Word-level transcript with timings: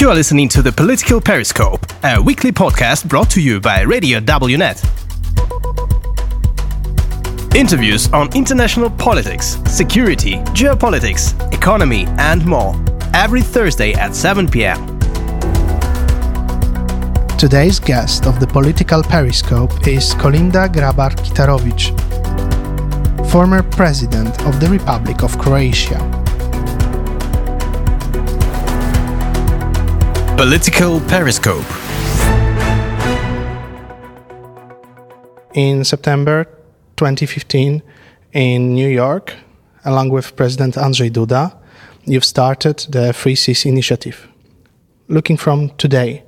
You 0.00 0.10
are 0.10 0.14
listening 0.16 0.48
to 0.48 0.60
the 0.60 0.72
Political 0.72 1.20
Periscope, 1.20 1.86
a 2.02 2.20
weekly 2.20 2.50
podcast 2.50 3.08
brought 3.08 3.30
to 3.30 3.40
you 3.40 3.60
by 3.60 3.82
Radio 3.82 4.18
WNet. 4.18 4.82
Interviews 7.54 8.12
on 8.12 8.28
international 8.34 8.90
politics, 8.90 9.56
security, 9.66 10.38
geopolitics, 10.50 11.30
economy, 11.52 12.06
and 12.18 12.44
more. 12.44 12.74
Every 13.14 13.40
Thursday 13.40 13.92
at 13.92 14.16
7 14.16 14.48
p.m. 14.48 14.98
Today's 17.38 17.78
guest 17.78 18.26
of 18.26 18.40
the 18.40 18.48
Political 18.48 19.04
Periscope 19.04 19.86
is 19.86 20.12
Kolinda 20.16 20.66
Grabar 20.68 21.14
Kitarović, 21.14 21.94
former 23.30 23.62
president 23.62 24.44
of 24.44 24.58
the 24.58 24.66
Republic 24.66 25.22
of 25.22 25.38
Croatia. 25.38 26.13
Political 30.36 31.00
Periscope. 31.02 31.64
In 35.54 35.84
September 35.84 36.44
2015, 36.96 37.80
in 38.32 38.74
New 38.74 38.88
York, 38.88 39.32
along 39.84 40.08
with 40.10 40.34
President 40.34 40.74
Andrzej 40.74 41.12
Duda, 41.12 41.56
you've 42.04 42.24
started 42.24 42.78
the 42.90 43.12
Three 43.12 43.36
Seas 43.36 43.64
Initiative. 43.64 44.26
Looking 45.06 45.36
from 45.36 45.70
today, 45.78 46.24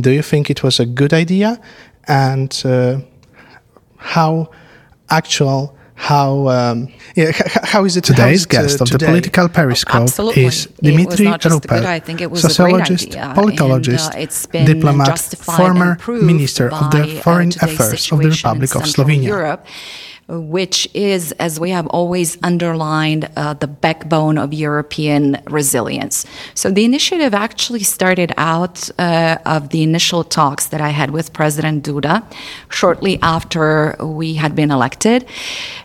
do 0.00 0.10
you 0.10 0.22
think 0.22 0.48
it 0.48 0.62
was 0.62 0.80
a 0.80 0.86
good 0.86 1.12
idea? 1.12 1.60
And 2.08 2.50
uh, 2.64 3.00
how 3.98 4.50
actual 5.10 5.76
how 5.94 6.48
um, 6.48 6.88
yeah, 7.14 7.32
how 7.62 7.84
is 7.84 7.96
it 7.96 8.04
today's 8.04 8.46
guest 8.46 8.80
uh, 8.80 8.84
of 8.84 8.90
the 8.90 8.98
political 8.98 9.48
periscope 9.48 10.02
Absolutely. 10.02 10.44
is 10.46 10.66
It 10.66 10.76
Dimitri 10.82 11.06
was 11.06 11.20
not 11.20 11.40
just 11.40 11.64
a 11.64 11.68
good, 11.68 11.74
Rupert, 11.74 11.88
I 11.88 12.00
think 12.00 12.20
it 12.20 12.30
was 12.30 12.42
sociologist, 12.42 13.14
a 13.14 13.32
great 13.34 13.56
politologist, 13.56 14.14
and, 14.14 14.68
uh, 14.68 14.72
diplomat, 14.72 15.18
former 15.18 15.98
minister 16.08 16.72
of 16.72 16.90
the 16.90 17.18
uh, 17.18 17.22
foreign 17.22 17.50
affairs 17.60 18.10
of 18.10 18.18
the 18.20 18.30
Republic 18.30 18.74
of 18.74 18.86
Central 18.86 19.06
Slovenia. 19.06 19.22
Europe, 19.22 19.66
which 20.28 20.88
is, 20.94 21.32
as 21.32 21.58
we 21.58 21.70
have 21.70 21.86
always 21.88 22.38
underlined, 22.42 23.28
uh, 23.36 23.54
the 23.54 23.66
backbone 23.66 24.38
of 24.38 24.52
European 24.52 25.40
resilience. 25.46 26.24
So 26.54 26.70
the 26.70 26.84
initiative 26.84 27.34
actually 27.34 27.82
started 27.82 28.32
out 28.36 28.88
uh, 28.98 29.38
of 29.44 29.70
the 29.70 29.82
initial 29.82 30.24
talks 30.24 30.66
that 30.66 30.80
I 30.80 30.90
had 30.90 31.10
with 31.10 31.32
President 31.32 31.84
Duda 31.84 32.24
shortly 32.70 33.18
after 33.22 33.96
we 34.00 34.34
had 34.34 34.54
been 34.54 34.70
elected. 34.70 35.26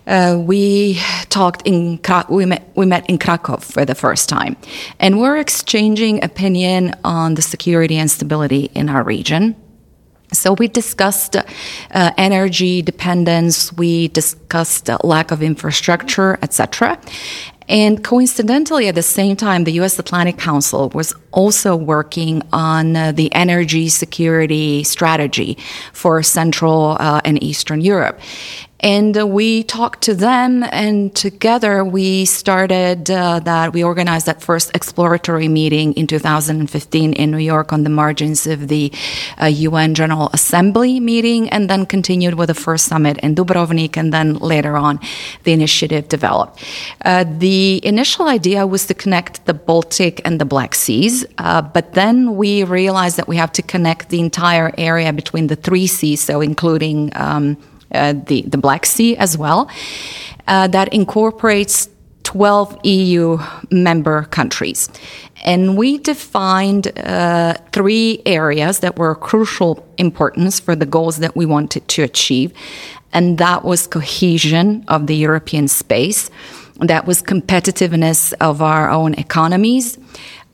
Uh, 0.05 0.37
we 0.39 0.99
talked 1.29 1.61
in 1.65 1.99
we 2.29 2.45
met 2.45 2.69
we 2.75 2.85
met 2.85 3.09
in 3.09 3.17
Krakow 3.17 3.57
for 3.57 3.83
the 3.85 3.95
first 3.95 4.29
time, 4.29 4.55
and 4.99 5.19
we're 5.19 5.37
exchanging 5.37 6.23
opinion 6.23 6.95
on 7.03 7.35
the 7.35 7.41
security 7.41 7.97
and 7.97 8.09
stability 8.09 8.71
in 8.73 8.87
our 8.89 9.03
region. 9.03 9.55
So 10.33 10.53
we 10.53 10.67
discussed 10.67 11.35
uh, 11.37 12.11
energy 12.17 12.81
dependence, 12.81 13.71
we 13.73 14.09
discussed 14.09 14.89
uh, 14.89 14.97
lack 15.03 15.31
of 15.31 15.41
infrastructure, 15.41 16.37
etc. 16.41 16.99
And 17.69 18.01
coincidentally, 18.03 18.87
at 18.87 18.95
the 18.95 19.03
same 19.03 19.35
time, 19.35 19.65
the 19.65 19.73
U.S. 19.73 19.99
Atlantic 19.99 20.37
Council 20.37 20.89
was 20.89 21.13
also 21.31 21.75
working 21.75 22.41
on 22.53 22.95
uh, 22.95 23.11
the 23.11 23.33
energy 23.33 23.89
security 23.89 24.83
strategy 24.83 25.57
for 25.91 26.23
Central 26.23 26.95
uh, 26.99 27.21
and 27.25 27.41
Eastern 27.43 27.81
Europe. 27.81 28.19
And 28.79 29.33
we 29.33 29.63
talked 29.63 30.03
to 30.03 30.13
them, 30.13 30.63
and 30.71 31.13
together 31.15 31.83
we 31.83 32.25
started 32.25 33.09
uh, 33.09 33.39
that. 33.39 33.73
We 33.73 33.83
organized 33.83 34.27
that 34.27 34.43
first 34.43 34.75
exploratory 34.75 35.47
meeting 35.47 35.93
in 35.93 36.05
2015 36.05 37.13
in 37.13 37.31
New 37.31 37.37
York 37.37 37.73
on 37.73 37.83
the 37.83 37.89
margins 37.89 38.45
of 38.45 38.67
the 38.67 38.93
uh, 39.41 39.47
UN 39.47 39.95
General 39.95 40.29
Assembly 40.31 40.99
meeting, 40.99 41.49
and 41.49 41.69
then 41.69 41.87
continued 41.87 42.35
with 42.35 42.47
the 42.49 42.53
first 42.53 42.85
summit 42.85 43.17
in 43.19 43.33
Dubrovnik, 43.33 43.97
and 43.97 44.13
then 44.13 44.35
later 44.35 44.77
on 44.77 44.99
the 45.43 45.53
initiative 45.53 46.07
developed. 46.07 46.63
Uh, 47.03 47.25
the 47.27 47.83
initial 47.83 48.27
idea 48.27 48.67
was 48.67 48.85
to 48.85 48.93
connect 48.93 49.43
the 49.47 49.55
Baltic 49.55 50.21
and 50.23 50.39
the 50.39 50.45
Black 50.45 50.75
Seas, 50.75 51.25
uh, 51.39 51.63
but 51.63 51.93
then 51.93 52.35
we 52.35 52.63
realized 52.63 53.17
that 53.17 53.27
we 53.27 53.37
have 53.37 53.51
to 53.53 53.63
connect 53.63 54.09
the 54.09 54.19
entire 54.19 54.71
area 54.77 55.11
between 55.11 55.47
the 55.47 55.55
three 55.55 55.87
seas, 55.87 56.21
so 56.21 56.41
including 56.41 57.11
um, 57.15 57.57
uh, 57.93 58.13
the, 58.13 58.41
the 58.43 58.57
Black 58.57 58.85
Sea 58.85 59.15
as 59.17 59.37
well, 59.37 59.69
uh, 60.47 60.67
that 60.67 60.93
incorporates 60.93 61.89
12 62.23 62.85
EU 62.85 63.37
member 63.71 64.23
countries. 64.23 64.89
And 65.45 65.77
we 65.77 65.97
defined 65.97 66.87
uh, 66.99 67.53
three 67.71 68.21
areas 68.25 68.79
that 68.79 68.97
were 68.97 69.15
crucial 69.15 69.87
importance 69.97 70.59
for 70.59 70.75
the 70.75 70.85
goals 70.85 71.17
that 71.17 71.37
we 71.37 71.45
wanted 71.45 71.87
to 71.87 72.03
achieve. 72.03 72.51
And 73.13 73.37
that 73.37 73.63
was 73.63 73.87
cohesion 73.87 74.83
of 74.89 75.07
the 75.07 75.15
European 75.15 75.69
space, 75.69 76.29
that 76.81 77.07
was 77.07 77.23
competitiveness 77.23 78.33
of 78.41 78.61
our 78.61 78.89
own 78.89 79.13
economies, 79.13 79.97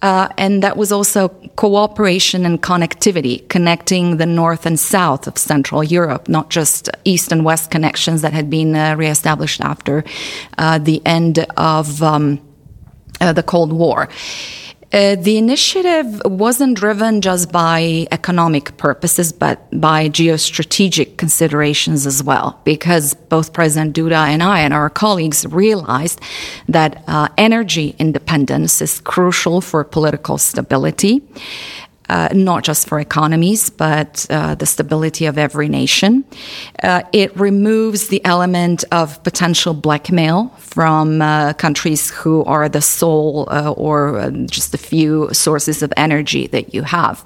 uh, 0.03 0.28
and 0.38 0.62
that 0.62 0.75
was 0.75 0.91
also 0.91 1.30
cooperation 1.56 2.46
and 2.46 2.62
connectivity, 2.62 3.47
connecting 3.47 4.18
the 4.18 4.25
north 4.25 4.66
and 4.66 4.78
south 4.78 5.28
of 5.28 5.38
Central 5.38 5.81
Europe, 5.81 6.28
not 6.28 6.50
just 6.50 6.90
east 7.06 7.31
and 7.31 7.46
west 7.46 7.72
connections 7.72 8.22
that 8.22 8.34
had 8.34 8.50
been 8.50 8.75
uh, 8.75 8.96
reestablished 8.97 9.62
after 9.62 10.03
uh, 10.58 10.78
the 10.78 11.02
end 11.06 11.40
of 11.56 12.03
um, 12.03 12.41
uh, 13.22 13.31
the 13.31 13.44
Cold 13.44 13.72
War. 13.72 14.09
Uh, 14.94 15.16
the 15.16 15.40
initiative 15.40 16.22
wasn't 16.24 16.78
driven 16.78 17.20
just 17.20 17.52
by 17.52 18.08
economic 18.12 18.78
purposes, 18.78 19.34
but 19.34 19.58
by 19.81 20.08
geostrategic 20.08 21.18
considerations 21.18 22.06
as 22.06 22.22
well, 22.24 22.62
because 22.64 23.16
both 23.16 23.53
President 23.53 23.96
Duda 23.96 24.28
and 24.28 24.44
I 24.44 24.59
and 24.59 24.72
our 24.72 24.92
colleagues 24.92 25.48
realized 25.48 26.22
that 26.68 27.03
uh, 27.08 27.28
energy 27.40 27.96
independence 27.98 28.84
is 28.84 29.02
crucial 29.02 29.62
for 29.62 29.84
political 29.84 30.38
stability. 30.38 31.24
Uh, 32.09 32.28
not 32.34 32.66
just 32.66 32.90
for 32.90 33.00
economies, 33.00 33.69
but 33.69 34.25
uh, 34.30 34.56
the 34.56 34.66
stability 34.66 35.25
of 35.25 35.38
every 35.38 35.69
nation. 35.69 36.25
Uh, 36.84 37.02
it 37.14 37.34
removes 37.38 38.09
the 38.09 38.24
element 38.25 38.84
of 38.91 39.24
potential 39.24 39.74
blackmail 39.74 40.50
from 40.58 41.22
uh, 41.22 41.53
countries 41.53 42.12
who 42.12 42.44
are 42.44 42.68
the 42.68 42.81
sole 42.81 43.47
uh, 43.50 43.72
or 43.72 44.19
uh, 44.19 44.30
just 44.47 44.74
a 44.74 44.78
few 44.78 45.34
sources 45.34 45.81
of 45.81 45.94
energy 45.96 46.46
that 46.47 46.74
you 46.74 46.84
have. 46.84 47.24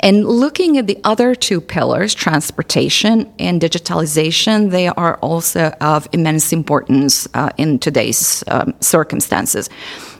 And 0.00 0.26
looking 0.26 0.76
at 0.76 0.86
the 0.86 0.98
other 1.02 1.34
two 1.34 1.62
pillars, 1.62 2.14
transportation 2.14 3.32
and 3.38 3.62
digitalization, 3.62 4.70
they 4.70 4.88
are 4.88 5.16
also 5.16 5.72
of 5.80 6.06
immense 6.12 6.52
importance 6.52 7.26
in 7.56 7.78
today's 7.78 8.44
um, 8.48 8.74
circumstances. 8.80 9.70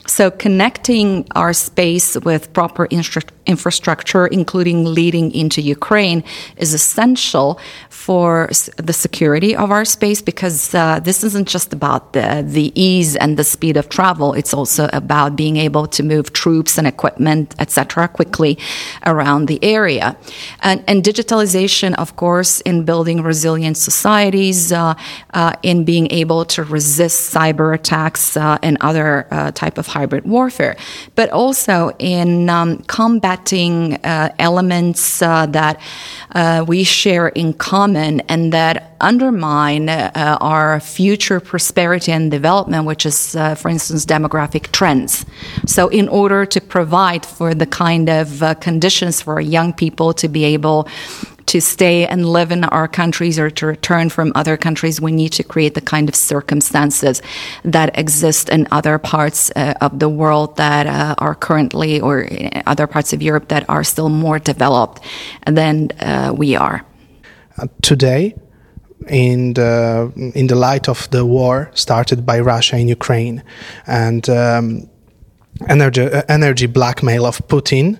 So, 0.06 0.30
connecting 0.30 1.26
our 1.34 1.52
space 1.52 2.16
with 2.16 2.52
proper 2.52 2.86
infrastructure, 2.86 4.26
including 4.26 4.84
leading 4.84 5.32
into 5.32 5.60
Ukraine, 5.60 6.22
is 6.56 6.72
essential 6.74 7.58
for 7.90 8.48
the 8.76 8.92
security 8.92 9.56
of 9.56 9.70
our 9.72 9.84
space 9.84 10.22
because 10.22 10.74
uh, 10.74 11.00
this 11.00 11.24
isn't 11.24 11.48
just 11.48 11.72
about 11.72 12.12
the, 12.12 12.44
the 12.46 12.72
ease 12.80 13.16
and 13.16 13.36
the 13.36 13.42
speed 13.44 13.76
of 13.76 13.88
travel. 13.88 14.32
It's 14.34 14.54
also 14.54 14.88
about 14.92 15.34
being 15.34 15.56
able 15.56 15.86
to 15.88 16.02
move 16.02 16.32
troops 16.32 16.78
and 16.78 16.86
equipment, 16.86 17.54
etc., 17.58 18.08
quickly 18.08 18.58
around 19.04 19.46
the 19.46 19.62
area. 19.62 20.16
And, 20.60 20.84
and, 20.86 21.02
digitalization, 21.02 21.94
of 21.96 22.16
course, 22.16 22.60
in 22.62 22.84
building 22.84 23.22
resilient 23.22 23.76
societies, 23.76 24.72
uh, 24.72 24.94
uh, 25.34 25.52
in 25.62 25.84
being 25.84 26.10
able 26.10 26.44
to 26.44 26.62
resist 26.64 27.34
cyber 27.34 27.74
attacks 27.74 28.36
uh, 28.36 28.58
and 28.62 28.76
other 28.80 29.26
uh, 29.30 29.50
type 29.52 29.78
of 29.78 29.86
hybrid 29.96 30.24
warfare, 30.24 30.76
but 31.14 31.30
also 31.30 31.90
in 31.98 32.48
um, 32.48 32.78
combating 32.86 33.94
uh, 34.04 34.34
elements 34.38 35.22
uh, 35.22 35.46
that 35.46 35.80
uh, 36.34 36.64
we 36.66 36.84
share 36.84 37.28
in 37.28 37.52
common 37.54 38.20
and 38.32 38.52
that 38.52 38.94
undermine 39.00 39.88
uh, 39.88 40.38
our 40.40 40.80
future 40.80 41.40
prosperity 41.40 42.12
and 42.12 42.30
development, 42.30 42.84
which 42.86 43.04
is, 43.06 43.36
uh, 43.36 43.54
for 43.54 43.68
instance, 43.68 44.04
demographic 44.06 44.72
trends. 44.72 45.24
So, 45.66 45.88
in 45.88 46.08
order 46.08 46.46
to 46.46 46.60
provide 46.60 47.24
for 47.24 47.54
the 47.54 47.66
kind 47.66 48.08
of 48.08 48.28
conditions 48.60 49.22
for 49.22 49.40
young 49.40 49.72
people 49.72 50.12
to 50.14 50.28
be 50.28 50.44
able 50.44 50.88
to 51.46 51.60
stay 51.60 52.06
and 52.06 52.28
live 52.28 52.50
in 52.50 52.64
our 52.64 52.88
countries 52.88 53.38
or 53.38 53.50
to 53.50 53.66
return 53.66 54.10
from 54.10 54.32
other 54.34 54.56
countries, 54.56 55.00
we 55.00 55.12
need 55.12 55.32
to 55.32 55.42
create 55.42 55.74
the 55.74 55.80
kind 55.80 56.08
of 56.08 56.14
circumstances 56.14 57.22
that 57.64 57.96
exist 57.98 58.48
in 58.48 58.66
other 58.70 58.98
parts 58.98 59.50
uh, 59.56 59.74
of 59.80 59.98
the 59.98 60.08
world 60.08 60.56
that 60.56 60.86
uh, 60.86 61.14
are 61.18 61.34
currently, 61.34 62.00
or 62.00 62.28
other 62.66 62.86
parts 62.86 63.12
of 63.12 63.22
Europe 63.22 63.48
that 63.48 63.64
are 63.68 63.84
still 63.84 64.08
more 64.08 64.38
developed 64.38 65.00
than 65.46 65.90
uh, 66.00 66.32
we 66.36 66.56
are. 66.56 66.84
today, 67.82 68.34
in 69.08 69.54
the 69.54 70.12
in 70.34 70.46
the 70.46 70.54
light 70.54 70.88
of 70.88 71.08
the 71.10 71.24
war 71.24 71.70
started 71.74 72.24
by 72.24 72.40
Russia 72.40 72.76
in 72.76 72.88
Ukraine, 72.88 73.42
and 73.86 74.28
um, 74.28 74.88
energy, 75.68 76.02
uh, 76.02 76.22
energy 76.28 76.66
blackmail 76.66 77.24
of 77.24 77.38
Putin 77.48 77.98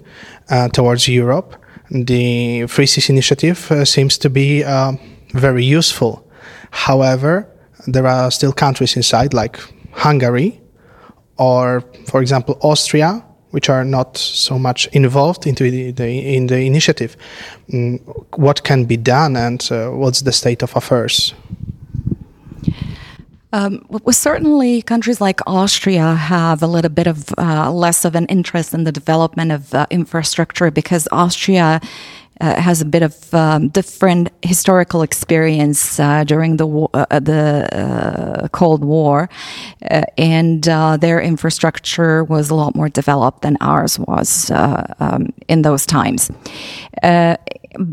uh, 0.48 0.68
towards 0.68 1.08
Europe, 1.08 1.56
the 1.90 2.66
Three 2.66 2.86
Seas 2.86 3.08
Initiative 3.10 3.70
uh, 3.70 3.84
seems 3.84 4.18
to 4.18 4.30
be 4.30 4.64
uh, 4.64 4.92
very 5.32 5.64
useful. 5.64 6.28
However, 6.70 7.46
there 7.86 8.06
are 8.06 8.30
still 8.30 8.52
countries 8.52 8.96
inside, 8.96 9.32
like 9.32 9.58
Hungary, 9.92 10.60
or, 11.38 11.82
for 12.06 12.20
example, 12.20 12.58
Austria, 12.62 13.24
which 13.50 13.68
are 13.68 13.84
not 13.84 14.18
so 14.18 14.58
much 14.58 14.86
involved 14.92 15.46
into 15.46 15.70
the, 15.70 15.90
the 15.92 16.08
in 16.08 16.48
the 16.48 16.60
initiative. 16.60 17.16
Mm, 17.70 18.00
what 18.36 18.64
can 18.64 18.84
be 18.84 18.96
done, 18.96 19.36
and 19.36 19.66
uh, 19.70 19.90
what's 19.90 20.22
the 20.22 20.32
state 20.32 20.62
of 20.62 20.76
affairs? 20.76 21.34
Um, 23.56 23.86
well, 23.88 24.12
certainly, 24.12 24.82
countries 24.82 25.18
like 25.18 25.40
Austria 25.46 26.14
have 26.14 26.62
a 26.62 26.66
little 26.66 26.90
bit 26.90 27.06
of 27.06 27.32
uh, 27.38 27.72
less 27.72 28.04
of 28.04 28.14
an 28.14 28.26
interest 28.26 28.74
in 28.74 28.84
the 28.84 28.92
development 28.92 29.50
of 29.50 29.72
uh, 29.72 29.86
infrastructure 29.90 30.70
because 30.70 31.08
Austria 31.10 31.80
uh, 32.40 32.60
has 32.60 32.82
a 32.82 32.84
bit 32.84 33.02
of 33.02 33.32
um, 33.32 33.68
different 33.68 34.28
historical 34.42 35.00
experience 35.00 35.98
uh, 35.98 36.22
during 36.24 36.58
the 36.58 36.66
war, 36.66 36.90
uh, 36.92 37.18
the 37.18 37.66
uh, 37.72 38.48
Cold 38.48 38.84
War, 38.84 39.30
uh, 39.90 40.02
and 40.18 40.64
their 41.00 41.18
infrastructure 41.18 42.24
was 42.24 42.50
a 42.50 42.54
lot 42.54 42.74
more 42.74 42.90
developed 42.90 43.40
than 43.40 43.56
ours 43.62 43.98
was 43.98 44.50
um, 44.50 45.32
in 45.48 45.62
those 45.62 45.86
times. 45.86 46.30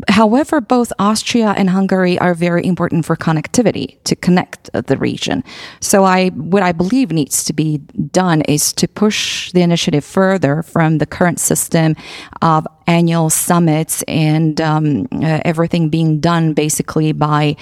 However, 0.08 0.60
both 0.60 0.92
Austria 0.98 1.54
and 1.56 1.68
Hungary 1.68 2.18
are 2.18 2.34
very 2.34 2.64
important 2.64 3.04
for 3.04 3.16
connectivity 3.16 4.02
to 4.04 4.16
connect 4.16 4.70
the 4.72 4.96
region. 4.96 5.44
So, 5.80 6.04
I 6.04 6.28
what 6.30 6.62
I 6.62 6.72
believe 6.72 7.12
needs 7.12 7.44
to 7.44 7.52
be 7.52 7.78
done 8.10 8.40
is 8.42 8.72
to 8.74 8.88
push 8.88 9.52
the 9.52 9.62
initiative 9.62 10.04
further 10.04 10.62
from 10.62 10.98
the 10.98 11.06
current 11.06 11.38
system 11.38 11.96
of 12.40 12.66
annual 12.86 13.30
summits 13.30 14.02
and 14.08 14.60
um, 14.60 15.06
uh, 15.12 15.40
everything 15.44 15.88
being 15.88 16.20
done 16.20 16.52
basically 16.52 17.12
by 17.12 17.56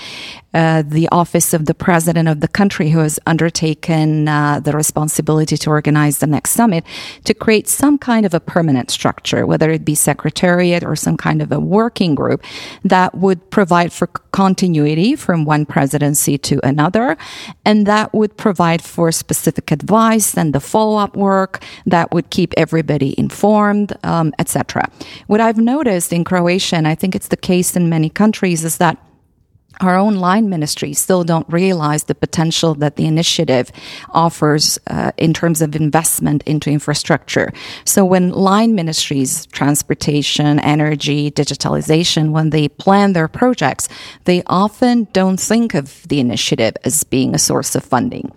uh, 0.54 0.82
the 0.87 1.08
office 1.10 1.54
of 1.54 1.66
the 1.66 1.75
president 1.75 2.28
of 2.28 2.40
the 2.40 2.49
country 2.49 2.90
who 2.90 2.99
has 2.99 3.19
undertaken 3.26 4.28
uh, 4.28 4.60
the 4.60 4.72
responsibility 4.72 5.56
to 5.56 5.70
organize 5.70 6.19
the 6.19 6.26
next 6.26 6.50
summit 6.50 6.84
to 7.25 7.34
create 7.34 7.69
some 7.69 7.99
kind 7.99 8.26
of 8.26 8.34
a 8.34 8.40
permanent 8.40 8.90
structure, 8.90 9.46
whether 9.46 9.70
it 9.70 9.84
be 9.84 9.94
secretariat 9.94 10.84
or 10.84 10.94
some 10.96 11.16
kind 11.16 11.40
of 11.40 11.52
a 11.52 11.60
working 11.60 12.14
group 12.14 12.43
that 12.84 13.14
would 13.14 13.50
provide 13.50 13.93
for 13.93 14.06
continuity 14.06 15.14
from 15.16 15.44
one 15.44 15.64
presidency 15.66 16.38
to 16.38 16.60
another. 16.66 17.16
And 17.64 17.87
that 17.87 18.12
would 18.12 18.37
provide 18.37 18.82
for 18.82 19.12
specific 19.12 19.70
advice 19.70 20.37
and 20.37 20.55
the 20.55 20.60
follow 20.60 20.98
up 20.98 21.16
work 21.16 21.62
that 21.87 22.12
would 22.12 22.31
keep 22.31 22.55
everybody 22.56 23.14
informed, 23.19 23.93
um, 24.05 24.32
etc. 24.38 24.90
What 25.26 25.40
I've 25.40 25.58
noticed 25.58 26.12
in 26.12 26.25
Croatia, 26.25 26.76
and 26.76 26.88
I 26.88 26.94
think 26.94 27.14
it's 27.14 27.28
the 27.28 27.37
case 27.37 27.76
in 27.76 27.88
many 27.88 28.08
countries, 28.08 28.64
is 28.64 28.78
that 28.78 28.98
our 29.80 29.96
own 29.96 30.16
line 30.16 30.48
ministries 30.48 30.98
still 30.98 31.24
don't 31.24 31.48
realize 31.48 32.04
the 32.04 32.14
potential 32.14 32.74
that 32.76 32.96
the 32.96 33.06
initiative 33.06 33.72
offers 34.10 34.78
uh, 34.86 35.12
in 35.16 35.32
terms 35.32 35.62
of 35.62 35.74
investment 35.74 36.42
into 36.44 36.70
infrastructure. 36.70 37.52
So 37.84 38.04
when 38.04 38.30
line 38.30 38.74
ministries, 38.74 39.46
transportation, 39.46 40.60
energy, 40.60 41.30
digitalization, 41.30 42.30
when 42.30 42.50
they 42.50 42.69
plan 42.69 43.12
their 43.12 43.28
projects, 43.28 43.88
they 44.24 44.42
often 44.46 45.08
don't 45.12 45.40
think 45.40 45.74
of 45.74 46.06
the 46.08 46.20
initiative 46.20 46.74
as 46.84 47.04
being 47.04 47.34
a 47.34 47.38
source 47.38 47.74
of 47.74 47.84
funding. 47.84 48.30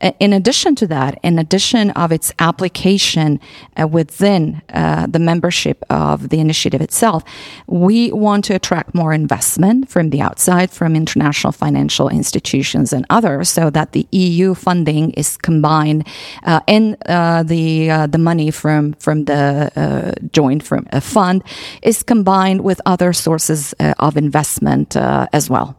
In 0.00 0.32
addition 0.32 0.74
to 0.76 0.86
that, 0.86 1.18
in 1.22 1.38
addition 1.38 1.90
of 1.92 2.12
its 2.12 2.32
application 2.38 3.40
uh, 3.80 3.88
within 3.88 4.62
uh, 4.72 5.06
the 5.06 5.18
membership 5.18 5.82
of 5.90 6.28
the 6.28 6.38
initiative 6.38 6.80
itself, 6.80 7.24
we 7.66 8.12
want 8.12 8.44
to 8.44 8.54
attract 8.54 8.94
more 8.94 9.12
investment 9.12 9.88
from 9.88 10.10
the 10.10 10.20
outside, 10.20 10.70
from 10.70 10.94
international 10.94 11.52
financial 11.52 12.08
institutions 12.08 12.92
and 12.92 13.06
others, 13.10 13.48
so 13.48 13.70
that 13.70 13.92
the 13.92 14.06
EU 14.12 14.54
funding 14.54 15.10
is 15.12 15.36
combined 15.36 16.06
uh, 16.44 16.60
in 16.66 16.96
uh, 17.06 17.42
the 17.42 17.90
uh, 17.90 18.06
the 18.06 18.18
money 18.18 18.50
from 18.50 18.92
from 18.94 19.24
the 19.24 19.70
uh, 19.74 20.12
joint 20.32 20.62
from 20.62 20.86
a 20.92 21.00
fund 21.00 21.42
is 21.82 22.02
combined 22.02 22.60
with 22.60 22.80
other 22.86 23.12
sources 23.12 23.74
of 23.98 24.16
investment 24.16 24.96
as 24.96 25.50
well. 25.50 25.76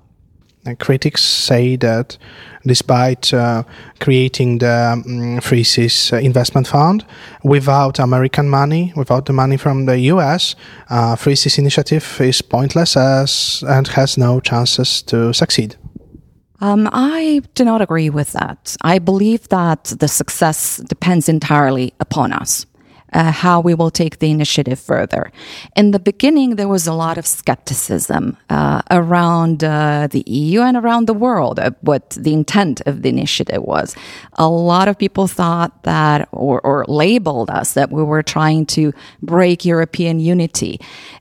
Critics 0.75 1.24
say 1.24 1.75
that 1.77 2.18
despite 2.66 3.33
uh, 3.33 3.63
creating 4.00 4.60
the 4.60 5.01
um, 5.06 5.39
investment 6.12 6.68
fund, 6.68 7.06
without 7.44 8.00
American 8.00 8.50
money, 8.50 8.94
without 8.95 9.25
the 9.25 9.33
money 9.33 9.57
from 9.57 9.86
the 9.86 10.00
US, 10.13 10.56
uh, 10.89 11.16
initiative 11.57 12.21
is 12.21 12.42
pointless 12.42 12.98
as, 12.98 13.63
and 13.68 13.88
has 13.89 14.18
no 14.18 14.39
chances 14.39 15.01
to 15.04 15.33
succeed. 15.33 15.75
Um, 16.62 16.89
I 16.92 17.42
do 17.56 17.63
not 17.63 17.81
agree 17.81 18.10
with 18.10 18.33
that. 18.33 18.75
I 18.81 19.00
believe 19.00 19.48
that 19.50 19.86
the 20.00 20.10
success 20.10 20.77
depends 20.89 21.30
entirely 21.30 21.94
upon 22.00 22.33
us 22.33 22.65
uh, 23.14 23.32
how 23.32 23.60
we 23.60 23.74
will 23.74 23.92
take 23.92 24.20
the 24.20 24.32
initiative 24.32 24.80
further. 24.80 25.32
In 25.76 25.92
the 25.92 26.00
beginning, 26.00 26.56
there 26.56 26.68
was 26.68 26.88
a 26.88 26.94
lot 26.94 27.18
of 27.18 27.26
skepticism 27.26 28.38
uh, 28.50 28.82
around 28.92 29.64
uh, 29.64 30.08
the 30.10 30.24
EU 30.28 30.62
and 30.62 30.78
around 30.78 31.08
the 31.08 31.14
world 31.14 31.60
of 31.60 31.76
what 31.82 32.12
the 32.12 32.34
intent 32.34 32.82
of 32.86 33.02
the 33.02 33.10
initiative 33.10 33.64
was. 33.64 33.96
A 34.34 34.48
lot 34.48 34.88
of 34.88 34.98
people 34.98 35.28
thought 35.28 35.84
that, 35.84 36.28
or, 36.32 36.62
or 36.62 36.86
labeled 36.88 37.50
us, 37.50 37.74
that 37.74 37.92
we 37.92 38.04
were 38.04 38.24
trying 38.24 38.66
to 38.68 38.94
break 39.22 39.66
European 39.66 40.20
unity. 40.20 40.80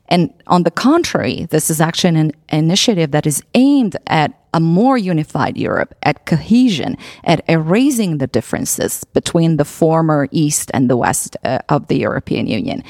And 0.09 0.33
on 0.47 0.63
the 0.63 0.71
contrary, 0.71 1.47
this 1.49 1.69
is 1.69 1.79
actually 1.79 2.19
an 2.19 2.31
initiative 2.49 3.11
that 3.11 3.25
is 3.25 3.43
aimed 3.53 3.95
at 4.07 4.33
a 4.53 4.59
more 4.59 4.97
unified 4.97 5.57
Europe, 5.57 5.93
at 6.03 6.25
cohesion, 6.25 6.97
at 7.23 7.43
erasing 7.47 8.17
the 8.17 8.27
differences 8.27 9.03
between 9.13 9.57
the 9.57 9.65
former 9.65 10.27
East 10.31 10.71
and 10.73 10.89
the 10.89 10.97
West 10.97 11.37
uh, 11.43 11.59
of 11.69 11.87
the 11.87 11.97
European 11.97 12.47
Union. 12.47 12.83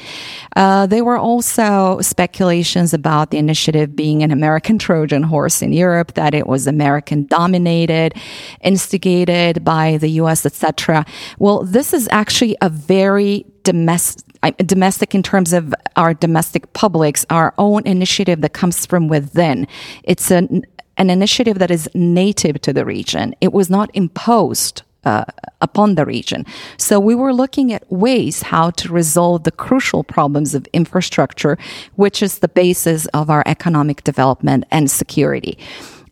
Uh, 0.56 0.86
there 0.86 1.04
were 1.04 1.18
also 1.18 2.00
speculations 2.00 2.94
about 2.94 3.30
the 3.30 3.38
initiative 3.38 3.94
being 3.94 4.22
an 4.22 4.30
American 4.30 4.78
Trojan 4.78 5.22
horse 5.22 5.60
in 5.60 5.72
Europe, 5.72 6.14
that 6.14 6.32
it 6.32 6.46
was 6.46 6.66
American 6.66 7.26
dominated, 7.26 8.14
instigated 8.62 9.62
by 9.62 9.98
the 9.98 10.08
US, 10.22 10.46
etc. 10.46 11.04
Well, 11.38 11.62
this 11.64 11.92
is 11.92 12.08
actually 12.10 12.56
a 12.62 12.70
very 12.70 13.44
domestic 13.64 14.29
domestic 14.66 15.14
in 15.14 15.22
terms 15.22 15.52
of 15.52 15.74
our 15.96 16.14
domestic 16.14 16.72
publics, 16.72 17.26
our 17.30 17.54
own 17.58 17.86
initiative 17.86 18.40
that 18.40 18.52
comes 18.52 18.86
from 18.86 19.08
within. 19.08 19.66
It's 20.04 20.30
an, 20.30 20.64
an 20.96 21.10
initiative 21.10 21.58
that 21.58 21.70
is 21.70 21.88
native 21.94 22.60
to 22.62 22.72
the 22.72 22.84
region. 22.84 23.34
It 23.40 23.52
was 23.52 23.68
not 23.70 23.90
imposed 23.94 24.82
uh, 25.04 25.24
upon 25.60 25.94
the 25.94 26.04
region. 26.04 26.44
So 26.76 27.00
we 27.00 27.14
were 27.14 27.32
looking 27.32 27.72
at 27.72 27.90
ways 27.90 28.42
how 28.42 28.70
to 28.70 28.92
resolve 28.92 29.44
the 29.44 29.50
crucial 29.50 30.04
problems 30.04 30.54
of 30.54 30.66
infrastructure, 30.72 31.56
which 31.96 32.22
is 32.22 32.38
the 32.38 32.48
basis 32.48 33.06
of 33.06 33.30
our 33.30 33.42
economic 33.46 34.04
development 34.04 34.64
and 34.70 34.90
security. 34.90 35.58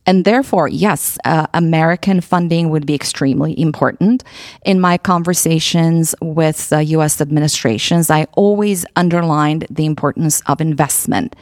And 0.09 0.25
therefore, 0.25 0.69
yes, 0.69 1.19
uh, 1.27 1.49
American 1.53 2.23
funding 2.23 2.71
would 2.71 2.87
be 2.87 2.95
extremely 2.95 3.53
important. 3.61 4.25
In 4.65 4.81
my 4.81 4.97
conversations 4.97 6.15
with 6.23 6.73
US 6.73 7.21
administrations, 7.21 8.09
I 8.09 8.27
always 8.33 8.87
underlined 8.97 9.67
the 9.69 9.85
importance 9.85 10.41
of 10.47 10.63
investment. 10.63 11.37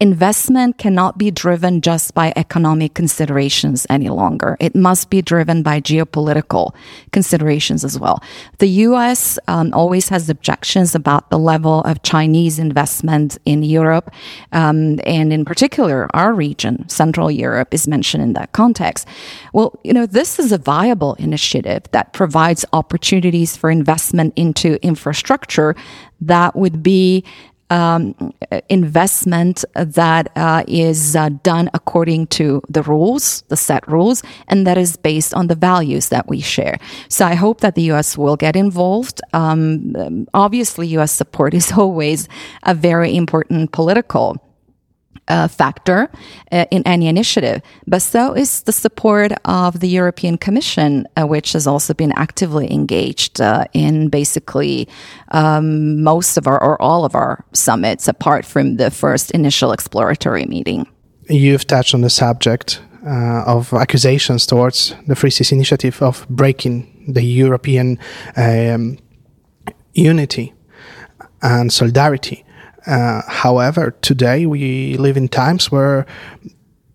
Investment 0.00 0.78
cannot 0.78 1.16
be 1.16 1.30
driven 1.30 1.80
just 1.80 2.12
by 2.12 2.32
economic 2.34 2.94
considerations 2.94 3.86
any 3.88 4.08
longer. 4.08 4.56
It 4.58 4.74
must 4.74 5.10
be 5.10 5.22
driven 5.22 5.62
by 5.62 5.80
geopolitical 5.80 6.74
considerations 7.12 7.84
as 7.84 8.00
well. 8.00 8.20
The 8.58 8.82
US 8.88 9.38
um, 9.46 9.72
always 9.72 10.08
has 10.08 10.28
objections 10.28 10.92
about 10.96 11.30
the 11.30 11.38
level 11.38 11.82
of 11.82 12.02
Chinese 12.02 12.58
investment 12.58 13.38
in 13.44 13.62
Europe, 13.62 14.10
um, 14.50 14.98
and 15.06 15.32
in 15.32 15.44
particular, 15.44 16.08
our 16.14 16.34
region, 16.34 16.88
Central 16.88 17.30
Europe, 17.30 17.72
is 17.72 17.86
mentioned 17.86 18.07
in 18.14 18.32
that 18.34 18.52
context. 18.52 19.06
Well, 19.52 19.78
you 19.84 19.92
know, 19.92 20.06
this 20.06 20.38
is 20.38 20.52
a 20.52 20.58
viable 20.58 21.14
initiative 21.14 21.82
that 21.92 22.12
provides 22.12 22.64
opportunities 22.72 23.56
for 23.56 23.70
investment 23.70 24.32
into 24.36 24.82
infrastructure 24.84 25.74
that 26.20 26.56
would 26.56 26.82
be 26.82 27.24
um, 27.70 28.14
investment 28.68 29.64
that 29.74 30.30
uh, 30.36 30.64
is 30.66 31.14
uh, 31.14 31.28
done 31.42 31.68
according 31.74 32.26
to 32.28 32.62
the 32.68 32.82
rules, 32.82 33.42
the 33.48 33.56
set 33.56 33.86
rules, 33.88 34.22
and 34.48 34.66
that 34.66 34.78
is 34.78 34.96
based 34.96 35.34
on 35.34 35.48
the 35.48 35.54
values 35.54 36.08
that 36.08 36.28
we 36.28 36.40
share. 36.40 36.78
So 37.08 37.26
I 37.26 37.34
hope 37.34 37.60
that 37.60 37.74
the 37.74 37.82
U.S. 37.82 38.16
will 38.16 38.36
get 38.36 38.56
involved. 38.56 39.20
Um, 39.32 40.26
obviously, 40.32 40.86
U.S. 40.88 41.12
support 41.12 41.54
is 41.54 41.72
always 41.76 42.28
a 42.62 42.74
very 42.74 43.14
important 43.14 43.72
political 43.72 44.42
factor 45.26 46.10
uh, 46.52 46.64
in 46.70 46.82
any 46.86 47.06
initiative, 47.08 47.60
but 47.86 48.02
so 48.02 48.34
is 48.34 48.62
the 48.62 48.72
support 48.72 49.32
of 49.44 49.80
the 49.80 49.88
European 49.88 50.38
Commission, 50.38 51.06
uh, 51.16 51.26
which 51.26 51.52
has 51.52 51.66
also 51.66 51.94
been 51.94 52.12
actively 52.16 52.72
engaged 52.72 53.40
uh, 53.40 53.64
in 53.72 54.08
basically 54.08 54.88
um, 55.32 56.02
most 56.02 56.36
of 56.36 56.46
our 56.46 56.62
or 56.62 56.80
all 56.80 57.04
of 57.04 57.14
our 57.14 57.44
summits, 57.52 58.08
apart 58.08 58.44
from 58.44 58.76
the 58.76 58.90
first 58.90 59.30
initial 59.32 59.72
exploratory 59.72 60.46
meeting. 60.46 60.86
You've 61.28 61.66
touched 61.66 61.94
on 61.94 62.00
the 62.00 62.10
subject 62.10 62.80
uh, 63.06 63.44
of 63.46 63.72
accusations 63.72 64.46
towards 64.46 64.94
the 65.06 65.14
Three 65.14 65.30
Seas 65.30 65.52
Initiative 65.52 66.02
of 66.02 66.26
breaking 66.28 67.06
the 67.08 67.22
European 67.22 67.98
um, 68.36 68.98
unity 69.94 70.52
and 71.42 71.72
solidarity. 71.72 72.44
Uh, 72.88 73.20
however, 73.26 73.94
today 74.00 74.46
we 74.46 74.96
live 74.96 75.18
in 75.18 75.28
times 75.28 75.70
where 75.70 76.06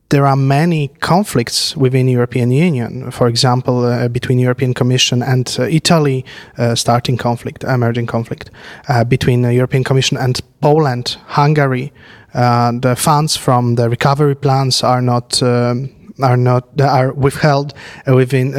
there 0.10 0.26
are 0.28 0.36
many 0.36 0.90
conflicts 1.00 1.78
within 1.78 2.08
European 2.08 2.52
Union. 2.52 3.12
For 3.12 3.28
example, 3.28 3.86
uh, 3.86 4.08
between 4.08 4.40
European 4.40 4.74
Commission 4.74 5.24
and 5.24 5.56
uh, 5.60 5.64
Italy, 5.64 6.26
uh, 6.58 6.76
starting 6.76 7.18
conflict, 7.18 7.64
emerging 7.64 8.08
conflict 8.08 8.50
uh, 8.90 9.04
between 9.04 9.42
the 9.42 9.54
European 9.54 9.84
Commission 9.84 10.18
and 10.18 10.40
Poland, 10.62 11.18
Hungary. 11.28 11.92
Uh, 12.34 12.72
the 12.80 12.96
funds 12.96 13.36
from 13.38 13.76
the 13.76 13.90
recovery 13.90 14.36
plans 14.36 14.84
are 14.84 15.02
not. 15.02 15.42
Um, 15.42 15.90
are 16.22 16.38
not 16.38 16.80
are 16.80 17.12
withheld 17.12 17.74
within 18.06 18.54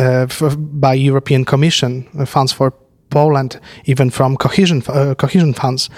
by 0.80 0.92
European 0.92 1.44
Commission 1.44 2.02
funds 2.26 2.52
for 2.52 2.72
Poland, 3.10 3.60
even 3.84 4.10
from 4.10 4.36
cohesion 4.36 4.82
cohesion 4.82 5.54
funds 5.54 5.88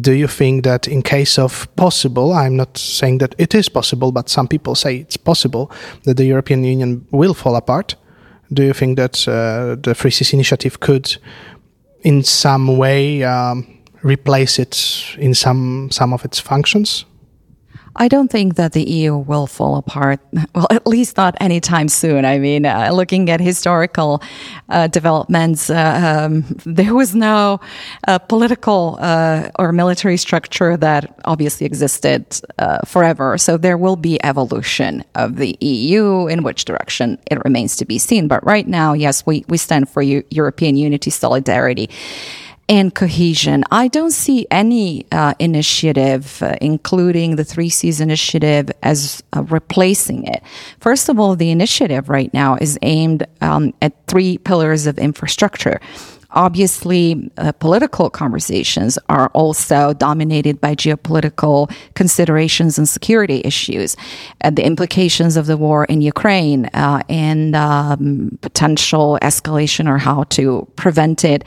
do 0.00 0.12
you 0.12 0.26
think 0.26 0.64
that 0.64 0.88
in 0.88 1.02
case 1.02 1.38
of 1.38 1.68
possible 1.76 2.32
i'm 2.32 2.56
not 2.56 2.78
saying 2.78 3.18
that 3.18 3.34
it 3.38 3.54
is 3.54 3.68
possible 3.68 4.12
but 4.12 4.28
some 4.28 4.48
people 4.48 4.74
say 4.74 4.96
it's 4.96 5.16
possible 5.16 5.70
that 6.04 6.16
the 6.16 6.24
european 6.24 6.64
union 6.64 7.06
will 7.10 7.34
fall 7.34 7.56
apart? 7.56 7.96
Do 8.52 8.62
you 8.62 8.72
think 8.72 8.96
that 8.98 9.26
uh, 9.26 9.76
the 9.80 9.94
three 9.94 10.10
seas 10.10 10.32
initiative 10.32 10.78
could 10.80 11.16
in 12.02 12.22
some 12.22 12.76
way 12.76 13.24
um, 13.24 13.66
replace 14.02 14.58
it 14.58 15.16
in 15.18 15.34
some 15.34 15.90
some 15.90 16.12
of 16.12 16.24
its 16.24 16.38
functions 16.38 17.04
I 17.96 18.08
don't 18.08 18.30
think 18.30 18.56
that 18.56 18.72
the 18.72 18.82
EU 18.82 19.16
will 19.16 19.46
fall 19.46 19.76
apart. 19.76 20.20
Well, 20.54 20.68
at 20.70 20.86
least 20.86 21.16
not 21.16 21.34
anytime 21.40 21.88
soon. 21.88 22.24
I 22.24 22.38
mean, 22.38 22.64
uh, 22.64 22.90
looking 22.92 23.28
at 23.28 23.40
historical 23.40 24.22
uh, 24.68 24.86
developments, 24.86 25.68
uh, 25.68 26.26
um, 26.26 26.44
there 26.64 26.94
was 26.94 27.12
no 27.14 27.60
uh, 28.06 28.18
political 28.18 28.98
uh, 29.00 29.50
or 29.58 29.72
military 29.72 30.16
structure 30.16 30.76
that 30.76 31.18
obviously 31.24 31.66
existed 31.66 32.24
uh, 32.58 32.78
forever. 32.86 33.36
So 33.36 33.56
there 33.56 33.76
will 33.76 33.96
be 33.96 34.22
evolution 34.24 35.02
of 35.16 35.36
the 35.36 35.56
EU. 35.60 36.28
In 36.28 36.42
which 36.42 36.64
direction 36.64 37.18
it 37.30 37.42
remains 37.44 37.76
to 37.76 37.84
be 37.84 37.98
seen. 37.98 38.28
But 38.28 38.44
right 38.44 38.66
now, 38.66 38.92
yes, 38.92 39.26
we, 39.26 39.44
we 39.48 39.56
stand 39.56 39.88
for 39.88 40.02
U- 40.02 40.24
European 40.30 40.76
unity, 40.76 41.10
solidarity 41.10 41.90
and 42.68 42.94
cohesion. 42.94 43.64
I 43.70 43.88
don't 43.88 44.10
see 44.12 44.46
any 44.50 45.06
uh, 45.12 45.34
initiative, 45.38 46.42
uh, 46.42 46.56
including 46.60 47.36
the 47.36 47.44
Three 47.44 47.68
Seas 47.68 48.00
initiative, 48.00 48.70
as 48.82 49.22
uh, 49.36 49.42
replacing 49.44 50.24
it. 50.24 50.42
First 50.80 51.08
of 51.08 51.18
all, 51.18 51.36
the 51.36 51.50
initiative 51.50 52.08
right 52.08 52.32
now 52.32 52.56
is 52.60 52.78
aimed 52.82 53.26
um, 53.40 53.74
at 53.82 53.92
three 54.06 54.38
pillars 54.38 54.86
of 54.86 54.98
infrastructure. 54.98 55.80
Obviously, 56.34 57.30
uh, 57.38 57.52
political 57.52 58.10
conversations 58.10 58.98
are 59.08 59.28
also 59.34 59.94
dominated 59.94 60.60
by 60.60 60.74
geopolitical 60.74 61.72
considerations 61.94 62.76
and 62.76 62.88
security 62.88 63.40
issues, 63.44 63.96
uh, 64.42 64.50
the 64.50 64.66
implications 64.66 65.36
of 65.36 65.46
the 65.46 65.56
war 65.56 65.84
in 65.84 66.00
Ukraine, 66.00 66.66
uh, 66.74 67.02
and 67.08 67.54
um, 67.54 68.36
potential 68.40 69.16
escalation 69.22 69.88
or 69.88 69.98
how 69.98 70.24
to 70.24 70.66
prevent 70.74 71.24
it 71.24 71.44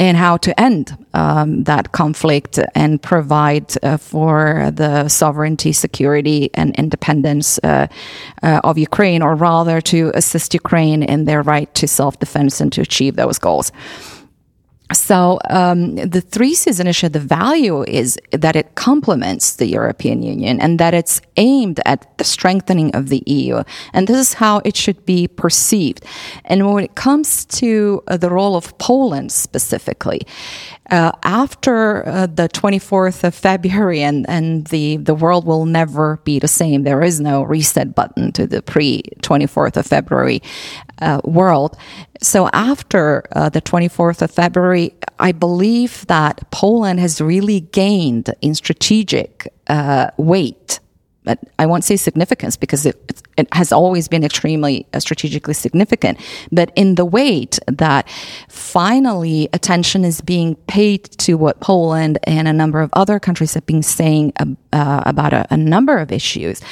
and 0.00 0.16
how 0.16 0.38
to 0.38 0.58
end 0.58 0.96
um, 1.12 1.64
that 1.64 1.92
conflict 1.92 2.58
and 2.74 3.02
provide 3.02 3.66
uh, 3.84 3.98
for 3.98 4.70
the 4.74 5.06
sovereignty, 5.08 5.72
security, 5.72 6.50
and 6.54 6.74
independence 6.76 7.58
uh, 7.62 7.86
uh, 8.42 8.60
of 8.64 8.78
Ukraine, 8.78 9.20
or 9.20 9.34
rather 9.34 9.82
to 9.82 10.10
assist 10.14 10.54
Ukraine 10.54 11.02
in 11.02 11.26
their 11.26 11.42
right 11.42 11.72
to 11.74 11.86
self 11.86 12.18
defense 12.18 12.62
and 12.62 12.72
to 12.72 12.80
achieve 12.80 13.16
those 13.16 13.38
goals. 13.38 13.72
So 14.92 15.38
um, 15.48 15.96
the 15.96 16.20
Three 16.20 16.54
Seas 16.54 16.80
initiative, 16.80 17.12
the 17.12 17.20
value 17.20 17.84
is 17.84 18.18
that 18.32 18.56
it 18.56 18.74
complements 18.74 19.56
the 19.56 19.66
European 19.66 20.22
Union 20.22 20.60
and 20.60 20.78
that 20.80 20.94
it's 20.94 21.20
aimed 21.36 21.80
at 21.86 22.06
the 22.18 22.24
strengthening 22.24 22.94
of 22.94 23.08
the 23.08 23.22
EU. 23.26 23.62
And 23.92 24.08
this 24.08 24.16
is 24.16 24.34
how 24.34 24.60
it 24.64 24.76
should 24.76 25.04
be 25.06 25.28
perceived. 25.28 26.04
And 26.44 26.72
when 26.72 26.84
it 26.84 26.94
comes 26.94 27.44
to 27.46 28.02
uh, 28.08 28.16
the 28.16 28.30
role 28.30 28.56
of 28.56 28.76
Poland 28.78 29.32
specifically, 29.32 30.22
uh, 30.90 31.12
after 31.22 32.06
uh, 32.06 32.26
the 32.26 32.48
24th 32.48 33.22
of 33.22 33.34
February, 33.34 34.02
and, 34.02 34.28
and 34.28 34.66
the, 34.68 34.96
the 34.96 35.14
world 35.14 35.46
will 35.46 35.64
never 35.64 36.16
be 36.24 36.40
the 36.40 36.48
same. 36.48 36.82
There 36.82 37.02
is 37.02 37.20
no 37.20 37.42
reset 37.42 37.94
button 37.94 38.32
to 38.32 38.46
the 38.46 38.60
pre 38.60 39.02
24th 39.22 39.76
of 39.76 39.86
February 39.86 40.42
uh, 41.00 41.20
world. 41.24 41.76
So 42.22 42.48
after 42.52 43.24
uh, 43.32 43.48
the 43.48 43.62
24th 43.62 44.22
of 44.22 44.30
February, 44.30 44.94
I 45.18 45.32
believe 45.32 46.06
that 46.06 46.50
Poland 46.50 47.00
has 47.00 47.20
really 47.20 47.60
gained 47.60 48.34
in 48.42 48.54
strategic 48.54 49.52
uh, 49.68 50.10
weight 50.18 50.80
I 51.58 51.66
won't 51.66 51.84
say 51.84 51.96
significance 51.96 52.56
because 52.56 52.86
it, 52.86 53.22
it 53.36 53.46
has 53.52 53.72
always 53.72 54.08
been 54.08 54.24
extremely 54.24 54.86
uh, 54.94 55.00
strategically 55.00 55.52
significant, 55.52 56.18
but 56.50 56.72
in 56.76 56.94
the 56.94 57.04
weight 57.04 57.58
that 57.66 58.08
finally 58.48 59.48
attention 59.52 60.04
is 60.04 60.22
being 60.22 60.54
paid 60.66 61.04
to 61.18 61.34
what 61.34 61.60
Poland 61.60 62.18
and 62.24 62.48
a 62.48 62.54
number 62.54 62.80
of 62.80 62.88
other 62.94 63.20
countries 63.20 63.52
have 63.52 63.66
been 63.66 63.82
saying 63.82 64.32
uh, 64.38 65.02
about 65.04 65.34
a, 65.34 65.46
a, 65.50 65.56
number 65.58 65.98
of 65.98 66.10
issues. 66.10 66.62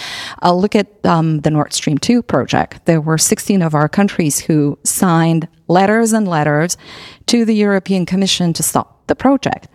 I'll 0.41 0.61
look 0.61 0.75
at 0.75 0.89
um, 1.05 1.41
the 1.41 1.51
Nord 1.51 1.75
Stream 1.75 1.99
2 1.99 2.23
project. 2.23 2.87
There 2.87 3.03
were 3.03 3.19
16 3.19 3.61
of 3.61 3.75
our 3.75 3.89
countries 3.89 4.41
who 4.41 4.79
signed 4.83 5.47
letters 5.69 6.15
and 6.15 6.27
letters 6.27 6.79
to 7.27 7.45
the 7.45 7.55
European 7.55 8.07
Commission 8.07 8.55
to 8.55 8.63
stop 8.63 9.07
the 9.09 9.15
project. 9.15 9.69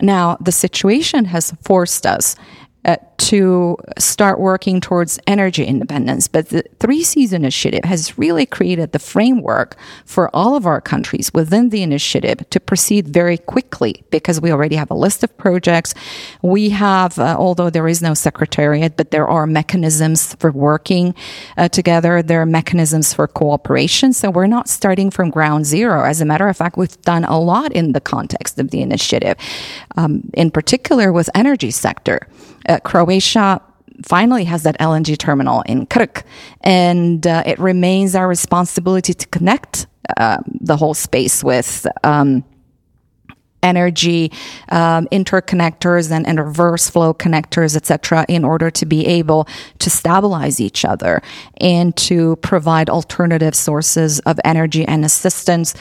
Now, 0.00 0.38
the 0.40 0.52
situation 0.52 1.26
has 1.26 1.52
forced 1.62 2.06
us 2.06 2.36
uh, 2.84 2.96
to 3.18 3.76
start 3.98 4.40
working 4.40 4.80
towards 4.80 5.18
energy 5.26 5.64
independence. 5.64 6.28
But 6.28 6.48
the 6.48 6.64
Three 6.80 7.02
Seas 7.02 7.32
Initiative 7.32 7.84
has 7.84 8.18
really 8.18 8.46
created 8.46 8.92
the 8.92 8.98
framework 8.98 9.76
for 10.04 10.34
all 10.34 10.56
of 10.56 10.66
our 10.66 10.80
countries 10.80 11.32
within 11.32 11.70
the 11.70 11.82
initiative 11.82 12.48
to 12.50 12.60
proceed 12.60 13.08
very 13.08 13.38
quickly 13.38 14.04
because 14.10 14.40
we 14.40 14.50
already 14.50 14.76
have 14.76 14.90
a 14.90 14.94
list 14.94 15.22
of 15.22 15.36
projects. 15.38 15.94
We 16.42 16.70
have, 16.70 17.18
uh, 17.18 17.36
although 17.38 17.70
there 17.70 17.88
is 17.88 18.02
no 18.02 18.14
secretariat, 18.14 18.96
but 18.96 19.10
there 19.10 19.28
are 19.28 19.46
mechanisms 19.46 20.34
for 20.34 20.50
working 20.50 21.14
uh, 21.56 21.68
together. 21.68 22.22
There 22.22 22.40
are 22.40 22.46
mechanisms 22.46 23.14
for 23.14 23.28
cooperation. 23.28 24.12
So 24.12 24.30
we're 24.30 24.46
not 24.46 24.68
starting 24.68 25.10
from 25.10 25.30
ground 25.30 25.66
zero. 25.66 26.04
As 26.04 26.20
a 26.20 26.24
matter 26.24 26.48
of 26.48 26.56
fact, 26.56 26.76
we've 26.76 27.00
done 27.02 27.24
a 27.24 27.38
lot 27.38 27.72
in 27.72 27.92
the 27.92 28.00
context 28.00 28.58
of 28.58 28.70
the 28.70 28.82
initiative, 28.82 29.36
um, 29.96 30.30
in 30.34 30.50
particular 30.50 31.12
with 31.12 31.30
energy 31.34 31.70
sector. 31.70 32.26
Uh, 32.66 32.78
Croatia 32.80 33.03
finally 34.04 34.44
has 34.44 34.62
that 34.64 34.78
LNG 34.78 35.16
terminal 35.18 35.62
in 35.62 35.86
Krk, 35.86 36.22
and 36.62 37.26
uh, 37.26 37.42
it 37.46 37.58
remains 37.58 38.14
our 38.14 38.28
responsibility 38.28 39.14
to 39.14 39.26
connect 39.28 39.86
uh, 40.16 40.38
the 40.46 40.76
whole 40.76 40.94
space 40.94 41.42
with. 41.44 41.86
Um, 42.02 42.44
energy 43.64 44.30
um, 44.68 45.08
interconnectors 45.10 46.12
and, 46.12 46.26
and, 46.26 46.38
reverse 46.38 46.90
flow 46.90 47.14
connectors, 47.14 47.74
etc., 47.74 48.26
in 48.28 48.44
order 48.44 48.70
to 48.70 48.84
be 48.84 49.06
able 49.06 49.48
to 49.78 49.88
stabilize 49.88 50.60
each 50.60 50.84
other 50.84 51.22
and 51.56 51.96
to 51.96 52.36
provide 52.36 52.90
alternative 52.90 53.54
sources 53.54 54.20
of 54.20 54.38
energy 54.44 54.84
and 54.84 55.04
assistance 55.04 55.74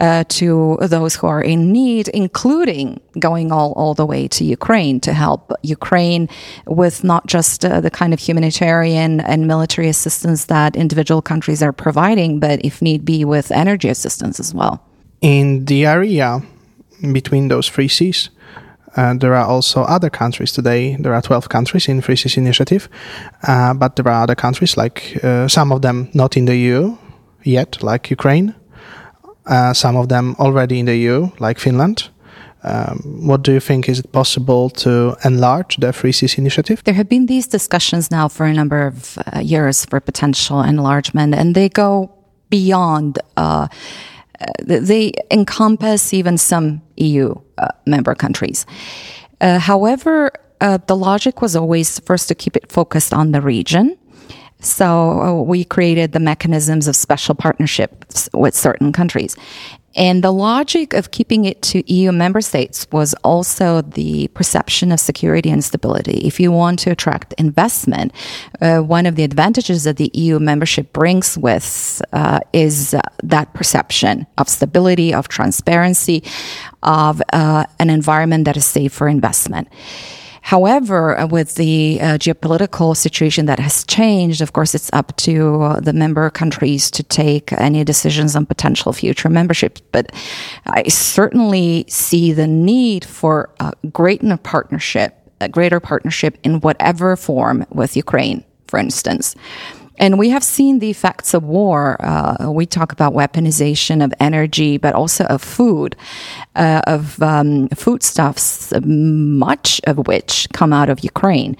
uh, 0.00 0.24
to 0.28 0.76
those 0.82 1.14
who 1.16 1.26
are 1.26 1.40
in 1.40 1.72
need, 1.72 2.08
including 2.08 3.00
going 3.18 3.52
all, 3.52 3.72
all 3.74 3.94
the 3.94 4.04
way 4.04 4.26
to 4.26 4.44
Ukraine 4.44 5.00
to 5.00 5.12
help 5.12 5.52
Ukraine 5.62 6.28
with 6.66 7.04
not 7.04 7.26
just 7.26 7.64
uh, 7.64 7.80
the 7.80 7.90
kind 7.90 8.12
of 8.12 8.18
humanitarian 8.18 9.20
and 9.20 9.46
military 9.46 9.88
assistance 9.88 10.46
that 10.46 10.74
individual 10.74 11.22
countries 11.22 11.62
are 11.62 11.72
providing, 11.72 12.40
but 12.40 12.64
if 12.64 12.82
need 12.82 13.04
be, 13.04 13.24
with 13.24 13.50
energy 13.52 13.88
assistance 13.88 14.40
as 14.40 14.52
well. 14.52 14.82
In 15.20 15.64
the 15.66 15.86
area 15.86 16.42
between 17.00 17.48
those 17.48 17.68
three 17.68 17.88
seas. 17.88 18.30
Uh, 18.96 19.14
there 19.14 19.34
are 19.34 19.44
also 19.44 19.82
other 19.82 20.10
countries 20.10 20.52
today. 20.52 20.96
There 20.98 21.14
are 21.14 21.22
12 21.22 21.48
countries 21.48 21.88
in 21.88 22.00
Three 22.00 22.16
Seas 22.16 22.36
Initiative, 22.36 22.88
uh, 23.46 23.74
but 23.74 23.96
there 23.96 24.08
are 24.08 24.22
other 24.22 24.34
countries, 24.34 24.76
like 24.76 25.22
uh, 25.22 25.46
some 25.46 25.72
of 25.72 25.82
them 25.82 26.08
not 26.14 26.36
in 26.36 26.46
the 26.46 26.56
EU 26.56 26.96
yet, 27.44 27.82
like 27.82 28.10
Ukraine. 28.10 28.54
Uh, 29.46 29.72
some 29.72 29.96
of 29.96 30.08
them 30.08 30.34
already 30.38 30.78
in 30.78 30.86
the 30.86 30.96
EU, 30.96 31.28
like 31.38 31.58
Finland. 31.58 32.10
Um, 32.64 32.98
what 33.26 33.42
do 33.42 33.52
you 33.52 33.60
think? 33.60 33.88
Is 33.88 34.00
it 34.00 34.10
possible 34.10 34.68
to 34.70 35.16
enlarge 35.24 35.76
the 35.76 35.92
Three 35.92 36.12
Seas 36.12 36.36
initiative? 36.38 36.82
There 36.84 36.94
have 36.94 37.08
been 37.08 37.26
these 37.26 37.46
discussions 37.46 38.10
now 38.10 38.28
for 38.28 38.46
a 38.46 38.52
number 38.52 38.86
of 38.86 39.18
uh, 39.18 39.38
years 39.40 39.84
for 39.84 40.00
potential 40.00 40.62
enlargement, 40.62 41.34
and 41.34 41.54
they 41.54 41.68
go 41.68 42.10
beyond. 42.50 43.18
Uh, 44.40 44.46
they 44.62 45.12
encompass 45.30 46.14
even 46.14 46.38
some 46.38 46.80
EU 46.96 47.34
uh, 47.58 47.68
member 47.86 48.14
countries. 48.14 48.66
Uh, 49.40 49.58
however, 49.58 50.32
the 50.60 50.96
logic 50.96 51.40
was 51.40 51.54
always 51.54 52.00
first 52.00 52.26
to 52.28 52.34
keep 52.34 52.56
it 52.56 52.70
focused 52.70 53.14
on 53.14 53.30
the 53.30 53.40
region. 53.40 53.96
So 54.60 55.42
we 55.42 55.64
created 55.64 56.12
the 56.12 56.20
mechanisms 56.20 56.88
of 56.88 56.96
special 56.96 57.36
partnerships 57.36 58.28
with 58.34 58.56
certain 58.56 58.92
countries. 58.92 59.36
And 59.96 60.22
the 60.22 60.30
logic 60.30 60.92
of 60.92 61.10
keeping 61.10 61.44
it 61.44 61.60
to 61.62 61.92
EU 61.92 62.12
member 62.12 62.40
states 62.40 62.86
was 62.92 63.14
also 63.24 63.80
the 63.82 64.28
perception 64.28 64.92
of 64.92 65.00
security 65.00 65.50
and 65.50 65.64
stability. 65.64 66.26
If 66.26 66.38
you 66.38 66.52
want 66.52 66.78
to 66.80 66.90
attract 66.90 67.32
investment, 67.38 68.12
uh, 68.60 68.80
one 68.80 69.06
of 69.06 69.16
the 69.16 69.24
advantages 69.24 69.84
that 69.84 69.96
the 69.96 70.10
EU 70.14 70.38
membership 70.38 70.92
brings 70.92 71.38
with 71.38 72.02
uh, 72.12 72.40
is 72.52 72.94
uh, 72.94 73.00
that 73.22 73.54
perception 73.54 74.26
of 74.36 74.48
stability, 74.48 75.14
of 75.14 75.28
transparency, 75.28 76.22
of 76.82 77.22
uh, 77.32 77.64
an 77.78 77.90
environment 77.90 78.44
that 78.44 78.56
is 78.56 78.66
safe 78.66 78.92
for 78.92 79.08
investment. 79.08 79.68
However, 80.42 81.18
uh, 81.18 81.26
with 81.26 81.54
the 81.56 81.98
uh, 82.00 82.04
geopolitical 82.18 82.96
situation 82.96 83.46
that 83.46 83.58
has 83.58 83.84
changed, 83.84 84.40
of 84.40 84.52
course, 84.52 84.74
it's 84.74 84.90
up 84.92 85.16
to 85.18 85.62
uh, 85.62 85.80
the 85.80 85.92
member 85.92 86.30
countries 86.30 86.90
to 86.92 87.02
take 87.02 87.52
any 87.52 87.84
decisions 87.84 88.36
on 88.36 88.46
potential 88.46 88.92
future 88.92 89.28
membership. 89.28 89.78
But 89.92 90.12
I 90.66 90.84
certainly 90.88 91.84
see 91.88 92.32
the 92.32 92.46
need 92.46 93.04
for 93.04 93.50
a 93.60 93.72
greater 93.92 94.36
partnership, 94.36 95.14
a 95.40 95.48
greater 95.48 95.80
partnership 95.80 96.38
in 96.42 96.60
whatever 96.60 97.16
form 97.16 97.66
with 97.70 97.96
Ukraine, 97.96 98.44
for 98.66 98.78
instance. 98.78 99.34
And 99.98 100.18
we 100.18 100.30
have 100.30 100.44
seen 100.44 100.78
the 100.78 100.90
effects 100.90 101.34
of 101.34 101.42
war. 101.42 101.96
Uh, 102.00 102.50
we 102.50 102.66
talk 102.66 102.92
about 102.92 103.12
weaponization 103.12 104.04
of 104.04 104.14
energy, 104.20 104.78
but 104.78 104.94
also 104.94 105.24
of 105.24 105.42
food, 105.42 105.96
uh, 106.54 106.80
of 106.86 107.20
um, 107.22 107.68
foodstuffs, 107.68 108.72
much 108.84 109.80
of 109.84 110.06
which 110.06 110.48
come 110.52 110.72
out 110.72 110.88
of 110.88 111.00
Ukraine. 111.00 111.56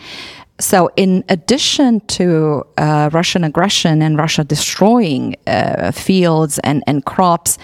So, 0.60 0.90
in 0.96 1.24
addition 1.28 2.00
to 2.18 2.66
uh, 2.76 3.10
Russian 3.12 3.44
aggression 3.44 4.02
and 4.02 4.18
Russia 4.18 4.42
destroying 4.42 5.36
uh, 5.46 5.92
fields 5.92 6.58
and, 6.60 6.82
and 6.88 7.04
crops 7.04 7.58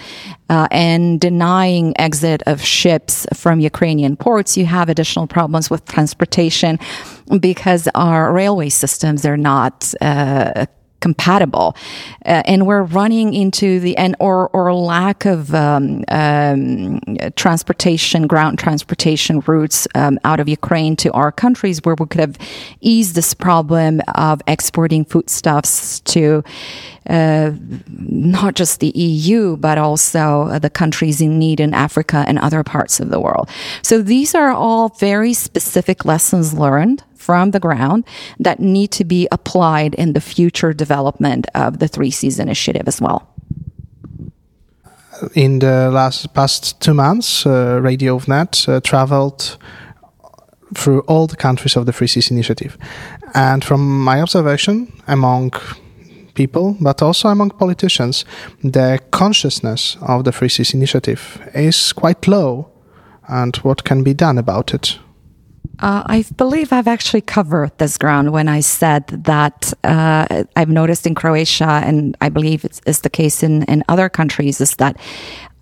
uh, 0.49 0.69
and 0.71 1.19
denying 1.19 1.93
exit 1.99 2.41
of 2.45 2.61
ships 2.61 3.27
from 3.33 3.59
Ukrainian 3.59 4.15
ports, 4.15 4.55
you 4.55 4.65
have 4.65 4.87
additional 4.87 5.27
problems 5.27 5.69
with 5.69 5.83
transportation 5.85 6.79
because 7.39 7.87
our 7.95 8.31
railway 8.31 8.69
systems 8.69 9.25
are 9.25 9.37
not 9.37 9.93
uh, 10.01 10.65
compatible, 11.05 11.75
uh, 12.25 12.41
and 12.45 12.65
we're 12.65 12.81
running 12.81 13.35
into 13.35 13.79
the 13.79 13.95
and 13.95 14.15
or 14.19 14.49
or 14.53 14.73
lack 14.73 15.25
of 15.25 15.53
um, 15.53 16.03
um, 16.07 16.99
transportation, 17.35 18.25
ground 18.25 18.57
transportation 18.57 19.39
routes 19.41 19.87
um, 19.93 20.17
out 20.23 20.39
of 20.39 20.49
Ukraine 20.49 20.95
to 20.95 21.11
our 21.11 21.31
countries, 21.31 21.79
where 21.83 21.95
we 21.99 22.07
could 22.07 22.21
have 22.21 22.37
eased 22.81 23.13
this 23.13 23.35
problem 23.35 24.01
of 24.15 24.41
exporting 24.47 25.05
foodstuffs 25.05 25.99
to 25.99 26.43
uh, 27.07 27.51
not 27.87 28.55
just 28.55 28.79
the 28.79 28.89
EU, 28.95 29.57
but 29.57 29.77
also 29.77 30.57
the 30.57 30.71
countries 30.71 31.21
in 31.21 31.37
need 31.37 31.59
in 31.59 31.71
Africa 31.75 32.25
and 32.27 32.39
other 32.39 32.63
parts 32.63 32.99
of 32.99 33.09
the 33.09 33.19
world. 33.19 33.47
So 33.83 34.01
these 34.01 34.33
are 34.33 34.49
all 34.49 34.89
very 34.89 35.33
specific 35.33 36.03
lessons 36.03 36.55
learned 36.55 37.03
from 37.25 37.51
the 37.51 37.59
ground 37.59 38.03
that 38.39 38.59
need 38.59 38.91
to 38.91 39.03
be 39.03 39.27
applied 39.31 39.95
in 39.95 40.13
the 40.13 40.21
future 40.21 40.73
development 40.73 41.47
of 41.55 41.79
the 41.79 41.87
Three 41.87 42.11
Seas 42.11 42.39
initiative 42.39 42.87
as 42.87 43.01
well. 43.01 43.21
In 45.33 45.59
the 45.59 45.89
last 45.91 46.33
past 46.33 46.79
two 46.81 46.93
months, 46.93 47.45
uh, 47.45 47.79
Radio 47.81 48.19
Wnet 48.19 48.67
uh, 48.67 48.79
traveled 48.81 49.57
through 50.75 51.01
all 51.07 51.27
the 51.27 51.37
countries 51.37 51.77
of 51.77 51.85
the 51.85 51.93
Three 51.93 52.07
Seas 52.07 52.31
initiative. 52.31 52.77
And 53.33 53.63
from 53.63 54.03
my 54.03 54.21
observation 54.21 54.91
among 55.07 55.51
people, 56.33 56.75
but 56.81 57.01
also 57.01 57.29
among 57.29 57.51
politicians, 57.51 58.25
the 58.61 58.99
consciousness 59.11 59.97
of 60.01 60.23
the 60.23 60.31
Three 60.31 60.49
Seas 60.49 60.73
initiative 60.73 61.39
is 61.53 61.93
quite 61.93 62.27
low. 62.27 62.69
And 63.27 63.55
what 63.57 63.83
can 63.83 64.03
be 64.03 64.13
done 64.13 64.37
about 64.37 64.73
it? 64.73 64.99
Uh, 65.79 66.03
I 66.05 66.25
believe 66.37 66.71
I've 66.71 66.87
actually 66.87 67.21
covered 67.21 67.77
this 67.77 67.97
ground 67.97 68.31
when 68.31 68.47
I 68.47 68.61
said 68.61 69.07
that 69.07 69.73
uh, 69.83 70.43
I've 70.55 70.69
noticed 70.69 71.05
in 71.05 71.15
Croatia, 71.15 71.81
and 71.83 72.15
I 72.21 72.29
believe 72.29 72.63
it's, 72.63 72.81
it's 72.85 73.01
the 73.01 73.09
case 73.09 73.43
in, 73.43 73.63
in 73.63 73.83
other 73.89 74.09
countries, 74.09 74.61
is 74.61 74.75
that 74.77 74.97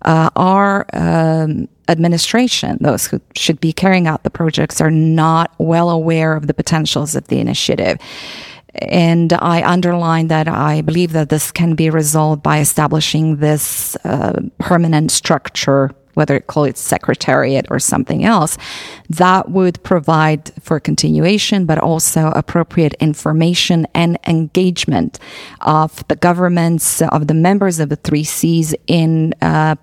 uh, 0.02 0.30
our 0.36 0.86
um, 0.92 1.68
administration, 1.88 2.78
those 2.80 3.06
who 3.06 3.20
should 3.34 3.60
be 3.60 3.72
carrying 3.72 4.06
out 4.06 4.22
the 4.22 4.30
projects, 4.30 4.80
are 4.80 4.90
not 4.90 5.52
well 5.58 5.90
aware 5.90 6.36
of 6.36 6.46
the 6.46 6.54
potentials 6.54 7.14
of 7.16 7.26
the 7.28 7.40
initiative. 7.40 7.98
And 8.74 9.32
I 9.32 9.62
underline 9.62 10.28
that 10.28 10.48
I 10.48 10.82
believe 10.82 11.12
that 11.12 11.28
this 11.28 11.52
can 11.52 11.74
be 11.74 11.90
resolved 11.90 12.42
by 12.42 12.58
establishing 12.58 13.36
this 13.36 13.96
uh, 14.04 14.40
permanent 14.58 15.10
structure 15.10 15.90
whether 16.14 16.40
call 16.40 16.64
it 16.64 16.76
secretariat 16.76 17.66
or 17.70 17.78
something 17.78 18.24
else, 18.24 18.56
that 19.08 19.50
would 19.50 19.82
provide 19.82 20.52
for 20.60 20.80
continuation, 20.80 21.66
but 21.66 21.78
also 21.78 22.32
appropriate 22.34 22.94
information 22.94 23.86
and 23.94 24.18
engagement 24.26 25.18
of 25.60 26.06
the 26.08 26.16
governments, 26.16 27.02
of 27.02 27.26
the 27.26 27.34
members 27.34 27.80
of 27.80 27.88
the 27.88 27.96
Three 27.96 28.24
Seas 28.24 28.74
in 28.86 29.34
uh, 29.42 29.76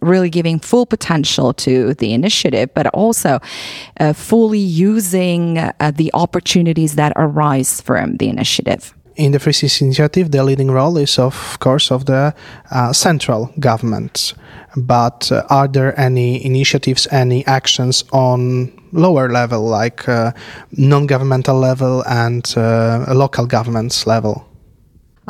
really 0.00 0.30
giving 0.30 0.58
full 0.60 0.86
potential 0.86 1.52
to 1.52 1.94
the 1.94 2.12
initiative, 2.12 2.72
but 2.74 2.86
also 2.88 3.40
uh, 3.98 4.12
fully 4.12 4.58
using 4.58 5.58
uh, 5.58 5.92
the 5.94 6.10
opportunities 6.14 6.94
that 6.94 7.12
arise 7.16 7.80
from 7.80 8.16
the 8.18 8.28
initiative 8.28 8.94
in 9.16 9.32
the 9.32 9.38
Three 9.38 9.52
Seas 9.52 9.82
initiative, 9.82 10.30
the 10.30 10.42
leading 10.42 10.70
role 10.70 10.96
is, 10.96 11.18
of 11.18 11.58
course, 11.60 11.90
of 11.90 12.06
the 12.06 12.34
uh, 12.70 12.92
central 12.92 13.52
governments. 13.58 14.34
But 14.76 15.30
uh, 15.32 15.42
are 15.50 15.68
there 15.68 15.98
any 15.98 16.44
initiatives, 16.44 17.06
any 17.10 17.46
actions 17.46 18.04
on 18.12 18.72
lower 18.92 19.28
level, 19.30 19.62
like 19.62 20.08
uh, 20.08 20.32
non-governmental 20.72 21.58
level 21.58 22.04
and 22.06 22.52
uh, 22.56 23.06
local 23.08 23.46
governments 23.46 24.06
level? 24.06 24.46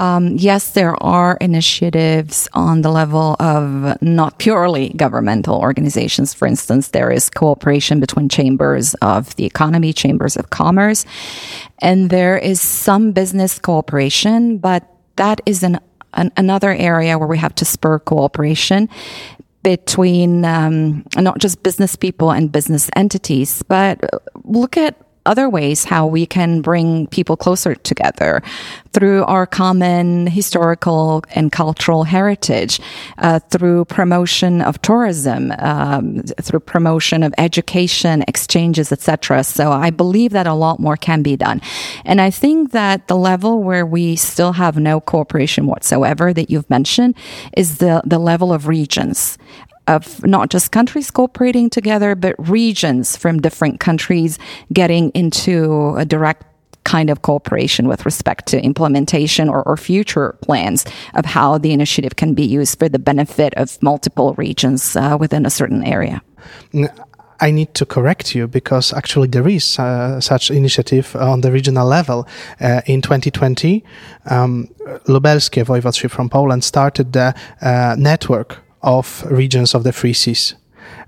Um, 0.00 0.36
yes, 0.36 0.72
there 0.72 0.96
are 1.02 1.36
initiatives 1.42 2.48
on 2.54 2.80
the 2.80 2.90
level 2.90 3.36
of 3.38 4.00
not 4.00 4.38
purely 4.38 4.94
governmental 4.96 5.58
organizations. 5.58 6.32
For 6.32 6.48
instance, 6.48 6.88
there 6.88 7.10
is 7.10 7.28
cooperation 7.28 8.00
between 8.00 8.30
chambers 8.30 8.94
of 9.02 9.36
the 9.36 9.44
economy, 9.44 9.92
chambers 9.92 10.38
of 10.38 10.48
commerce, 10.48 11.04
and 11.80 12.08
there 12.08 12.38
is 12.38 12.62
some 12.62 13.12
business 13.12 13.58
cooperation, 13.58 14.56
but 14.56 14.88
that 15.16 15.42
is 15.44 15.62
an, 15.62 15.78
an 16.14 16.32
another 16.36 16.72
area 16.72 17.18
where 17.18 17.28
we 17.28 17.38
have 17.38 17.54
to 17.56 17.64
spur 17.64 17.98
cooperation 17.98 18.88
between 19.62 20.44
um, 20.44 21.04
not 21.16 21.38
just 21.38 21.62
business 21.62 21.96
people 21.96 22.30
and 22.30 22.50
business 22.50 22.88
entities, 22.96 23.62
but 23.64 24.00
look 24.44 24.76
at 24.76 24.96
other 25.26 25.48
ways 25.48 25.84
how 25.84 26.06
we 26.06 26.26
can 26.26 26.60
bring 26.60 27.06
people 27.08 27.36
closer 27.36 27.74
together 27.74 28.42
through 28.92 29.24
our 29.24 29.46
common 29.46 30.26
historical 30.26 31.22
and 31.34 31.52
cultural 31.52 32.04
heritage, 32.04 32.80
uh, 33.18 33.38
through 33.50 33.84
promotion 33.84 34.60
of 34.62 34.80
tourism, 34.82 35.52
um, 35.58 36.22
through 36.40 36.60
promotion 36.60 37.22
of 37.22 37.32
education, 37.38 38.24
exchanges, 38.26 38.90
etc. 38.90 39.44
So 39.44 39.70
I 39.70 39.90
believe 39.90 40.32
that 40.32 40.46
a 40.46 40.54
lot 40.54 40.80
more 40.80 40.96
can 40.96 41.22
be 41.22 41.36
done, 41.36 41.60
and 42.04 42.20
I 42.20 42.30
think 42.30 42.72
that 42.72 43.08
the 43.08 43.16
level 43.16 43.62
where 43.62 43.86
we 43.86 44.16
still 44.16 44.52
have 44.52 44.76
no 44.76 45.00
cooperation 45.00 45.66
whatsoever 45.66 46.32
that 46.32 46.50
you've 46.50 46.68
mentioned 46.70 47.14
is 47.56 47.78
the 47.78 48.02
the 48.04 48.18
level 48.18 48.52
of 48.52 48.66
regions 48.66 49.38
of 49.86 50.24
not 50.26 50.50
just 50.50 50.72
countries 50.72 51.10
cooperating 51.10 51.70
together, 51.70 52.14
but 52.14 52.34
regions 52.48 53.16
from 53.16 53.40
different 53.40 53.80
countries 53.80 54.38
getting 54.72 55.10
into 55.10 55.94
a 55.96 56.04
direct 56.04 56.44
kind 56.84 57.10
of 57.10 57.22
cooperation 57.22 57.88
with 57.88 58.04
respect 58.06 58.46
to 58.46 58.60
implementation 58.62 59.48
or, 59.48 59.62
or, 59.64 59.76
future 59.76 60.36
plans 60.40 60.84
of 61.14 61.24
how 61.24 61.58
the 61.58 61.72
initiative 61.72 62.16
can 62.16 62.32
be 62.34 62.44
used 62.44 62.78
for 62.78 62.88
the 62.88 62.98
benefit 62.98 63.52
of 63.54 63.80
multiple 63.82 64.34
regions 64.34 64.96
uh, 64.96 65.16
within 65.20 65.44
a 65.44 65.50
certain 65.50 65.84
area. 65.84 66.22
I 67.40 67.50
need 67.50 67.74
to 67.74 67.86
correct 67.86 68.34
you 68.34 68.46
because 68.46 68.92
actually 68.92 69.28
there 69.28 69.48
is 69.48 69.78
uh, 69.78 70.20
such 70.20 70.50
initiative 70.50 71.16
on 71.16 71.40
the 71.40 71.50
regional 71.50 71.86
level. 71.86 72.26
Uh, 72.60 72.82
in 72.86 73.00
2020, 73.00 73.82
um, 74.26 74.68
Lubelskie 75.06 75.64
Voivodeship 75.64 76.10
from 76.10 76.28
Poland 76.28 76.64
started 76.64 77.12
the 77.12 77.34
uh, 77.62 77.94
network 77.98 78.58
of 78.82 79.24
regions 79.30 79.74
of 79.74 79.84
the 79.84 79.92
Three 79.92 80.12
Seas. 80.12 80.54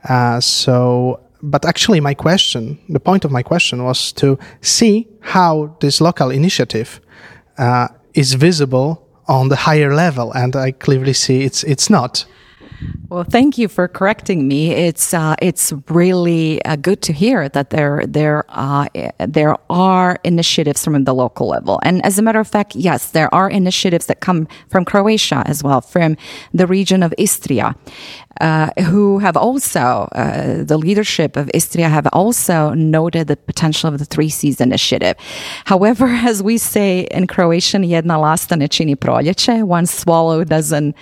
Uh, 0.08 0.40
so, 0.40 1.20
but 1.42 1.64
actually, 1.64 2.00
my 2.00 2.14
question, 2.14 2.78
the 2.88 3.00
point 3.00 3.24
of 3.24 3.30
my 3.30 3.42
question 3.42 3.84
was 3.84 4.12
to 4.12 4.38
see 4.60 5.06
how 5.20 5.76
this 5.80 6.00
local 6.00 6.30
initiative 6.30 7.00
uh, 7.58 7.88
is 8.14 8.34
visible 8.34 9.06
on 9.28 9.48
the 9.48 9.56
higher 9.56 9.94
level, 9.94 10.32
and 10.32 10.54
I 10.56 10.72
clearly 10.72 11.12
see 11.12 11.44
it's 11.44 11.64
it's 11.64 11.88
not. 11.88 12.26
Well, 13.08 13.24
thank 13.24 13.58
you 13.58 13.68
for 13.68 13.88
correcting 13.88 14.48
me. 14.48 14.70
It's 14.70 15.12
uh, 15.12 15.36
it's 15.42 15.72
really 15.90 16.64
uh, 16.64 16.76
good 16.76 17.02
to 17.02 17.12
hear 17.12 17.48
that 17.50 17.68
there 17.68 18.04
there 18.06 18.44
uh, 18.48 18.86
there 19.18 19.56
are 19.68 20.18
initiatives 20.24 20.82
from 20.82 21.04
the 21.04 21.14
local 21.14 21.46
level, 21.46 21.78
and 21.82 22.02
as 22.06 22.18
a 22.18 22.22
matter 22.22 22.40
of 22.40 22.48
fact, 22.48 22.74
yes, 22.74 23.10
there 23.10 23.32
are 23.34 23.50
initiatives 23.50 24.06
that 24.06 24.20
come 24.20 24.48
from 24.70 24.86
Croatia 24.86 25.42
as 25.44 25.62
well, 25.62 25.82
from 25.82 26.16
the 26.54 26.66
region 26.66 27.02
of 27.02 27.12
Istria, 27.18 27.76
uh, 28.42 28.70
who 28.90 29.20
have 29.20 29.36
also 29.36 30.08
uh, 30.12 30.64
the 30.64 30.76
leadership 30.76 31.36
of 31.36 31.48
Istria 31.54 31.88
have 31.88 32.08
also 32.12 32.74
noted 32.74 33.28
the 33.28 33.36
potential 33.36 33.88
of 33.88 33.98
the 34.00 34.04
Three 34.04 34.28
Seas 34.28 34.60
initiative. 34.60 35.16
However, 35.64 36.06
as 36.30 36.42
we 36.42 36.58
say 36.58 37.06
in 37.12 37.26
Croatian, 37.26 37.82
jedna 37.84 38.18
lasta 38.18 38.56
ne 38.56 38.68
čini 38.68 38.96
proljeće. 38.96 39.62
One 39.62 39.86
swallow 39.86 40.44
doesn't, 40.44 40.94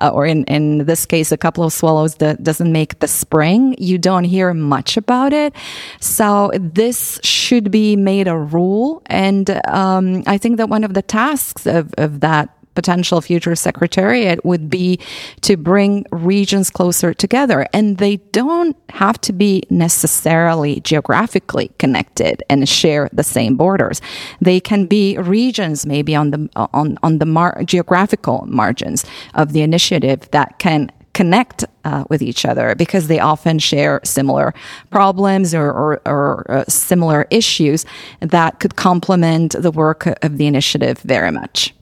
uh, 0.00 0.08
or 0.08 0.26
in 0.26 0.44
in 0.44 0.86
this 0.86 1.06
case, 1.06 1.32
a 1.32 1.36
couple 1.36 1.64
of 1.64 1.72
swallows 1.72 2.14
that 2.16 2.42
doesn't 2.42 2.72
make 2.72 2.98
the 3.00 3.08
spring, 3.08 3.74
you 3.78 3.98
don't 3.98 4.24
hear 4.24 4.54
much 4.54 4.96
about 4.96 5.32
it. 5.32 5.52
So 6.00 6.50
this 6.54 7.20
should 7.22 7.70
be 7.70 7.96
made 7.96 8.26
a 8.26 8.36
rule. 8.36 9.02
And 9.06 9.50
um, 9.68 10.22
I 10.26 10.38
think 10.38 10.56
that 10.56 10.70
one 10.70 10.84
of 10.84 10.94
the 10.94 11.02
tasks 11.02 11.66
of, 11.66 11.92
of 11.98 12.20
that 12.20 12.48
potential 12.76 13.20
future 13.20 13.56
secretariat 13.56 14.44
would 14.44 14.70
be 14.70 15.00
to 15.40 15.56
bring 15.56 16.06
regions 16.12 16.70
closer 16.70 17.12
together. 17.12 17.66
And 17.72 17.98
they 17.98 18.18
don't 18.30 18.76
have 18.90 19.20
to 19.22 19.32
be 19.32 19.64
necessarily 19.70 20.80
geographically 20.80 21.72
connected 21.78 22.44
and 22.48 22.68
share 22.68 23.08
the 23.12 23.24
same 23.24 23.56
borders. 23.56 24.00
They 24.40 24.60
can 24.60 24.86
be 24.86 25.18
regions 25.18 25.86
maybe 25.86 26.14
on 26.14 26.30
the, 26.30 26.48
on, 26.54 26.98
on 27.02 27.18
the 27.18 27.26
mar- 27.26 27.60
geographical 27.64 28.44
margins 28.46 29.04
of 29.34 29.52
the 29.52 29.62
initiative 29.62 30.30
that 30.30 30.58
can 30.58 30.92
connect 31.16 31.64
uh, 31.86 32.04
with 32.10 32.20
each 32.20 32.44
other 32.44 32.74
because 32.74 33.08
they 33.08 33.18
often 33.18 33.58
share 33.58 34.00
similar 34.04 34.52
problems 34.90 35.54
or, 35.54 35.72
or, 35.72 36.00
or 36.04 36.50
uh, 36.50 36.64
similar 36.68 37.26
issues 37.30 37.86
that 38.20 38.60
could 38.60 38.76
complement 38.76 39.56
the 39.58 39.70
work 39.70 40.06
of 40.22 40.36
the 40.36 40.46
initiative 40.46 40.98
very 40.98 41.30
much. 41.30 41.75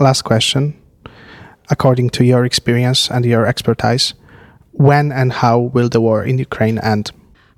Last 0.00 0.22
question. 0.22 0.74
According 1.70 2.10
to 2.10 2.24
your 2.24 2.44
experience 2.44 3.10
and 3.10 3.24
your 3.24 3.46
expertise, 3.46 4.14
when 4.72 5.12
and 5.12 5.32
how 5.32 5.58
will 5.58 5.88
the 5.88 6.00
war 6.00 6.24
in 6.24 6.38
Ukraine 6.38 6.78
end? 6.78 7.12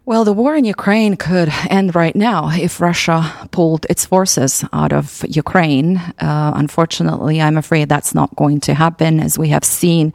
Well, 0.05 0.25
the 0.25 0.33
war 0.33 0.55
in 0.55 0.65
Ukraine 0.65 1.17
could 1.17 1.51
end 1.69 1.97
right 1.97 2.15
now 2.15 2.51
if 2.51 2.81
Russia 2.81 3.49
pulled 3.51 3.87
its 3.91 4.05
forces 4.07 4.65
out 4.73 4.93
of 4.93 5.25
Ukraine. 5.29 5.97
Uh, 6.21 6.53
unfortunately, 6.55 7.41
I'm 7.41 7.57
afraid 7.57 7.89
that's 7.89 8.15
not 8.15 8.37
going 8.37 8.61
to 8.61 8.75
happen, 8.75 9.19
as 9.19 9.37
we 9.37 9.49
have 9.49 9.65
seen 9.65 10.13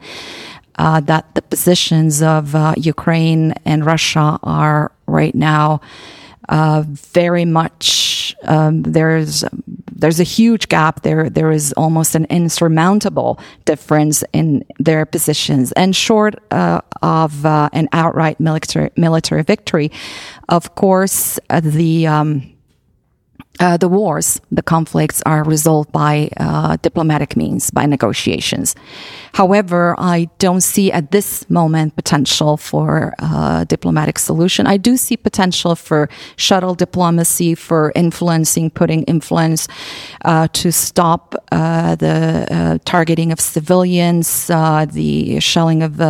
uh, 0.76 1.00
that 1.00 1.34
the 1.34 1.42
positions 1.42 2.22
of 2.22 2.54
uh, 2.54 2.74
Ukraine 2.78 3.52
and 3.66 3.84
Russia 3.84 4.38
are 4.42 4.92
right 5.06 5.34
now 5.34 5.82
uh, 6.48 6.84
very 6.86 7.44
much 7.44 8.34
um, 8.44 8.82
there's 8.82 9.44
there's 10.02 10.18
a 10.18 10.24
huge 10.24 10.68
gap 10.68 11.02
there. 11.02 11.30
There 11.30 11.52
is 11.52 11.72
almost 11.74 12.16
an 12.16 12.26
insurmountable 12.28 13.38
difference 13.64 14.24
in 14.32 14.64
their 14.80 15.06
positions, 15.06 15.70
and 15.72 15.94
short 15.94 16.34
uh, 16.50 16.80
of 17.02 17.46
uh, 17.46 17.70
an 17.72 17.88
outright 17.92 18.40
military 18.40 18.90
military 18.96 19.44
victory, 19.44 19.92
of 20.48 20.74
course, 20.74 21.38
uh, 21.50 21.60
the 21.60 22.08
um, 22.08 22.51
uh, 23.60 23.76
the 23.76 23.88
wars, 23.88 24.40
the 24.50 24.62
conflicts 24.62 25.22
are 25.26 25.44
resolved 25.44 25.92
by 25.92 26.30
uh, 26.38 26.76
diplomatic 26.82 27.36
means, 27.36 27.70
by 27.70 27.86
negotiations. 27.86 28.74
However, 29.34 29.94
I 29.98 30.28
don't 30.38 30.62
see 30.62 30.90
at 30.90 31.10
this 31.10 31.48
moment 31.50 31.94
potential 31.94 32.56
for 32.56 33.14
uh, 33.18 33.64
diplomatic 33.64 34.18
solution. 34.18 34.66
I 34.66 34.78
do 34.78 34.96
see 34.96 35.16
potential 35.16 35.74
for 35.76 36.08
shuttle 36.36 36.74
diplomacy, 36.74 37.54
for 37.54 37.92
influencing, 37.94 38.70
putting 38.70 39.04
influence 39.04 39.68
uh, 40.24 40.48
to 40.54 40.72
stop 40.72 41.34
the 41.50 42.80
targeting 42.84 43.32
of 43.32 43.40
civilians, 43.40 44.46
the 44.48 45.40
shelling 45.40 45.82
of 45.82 46.00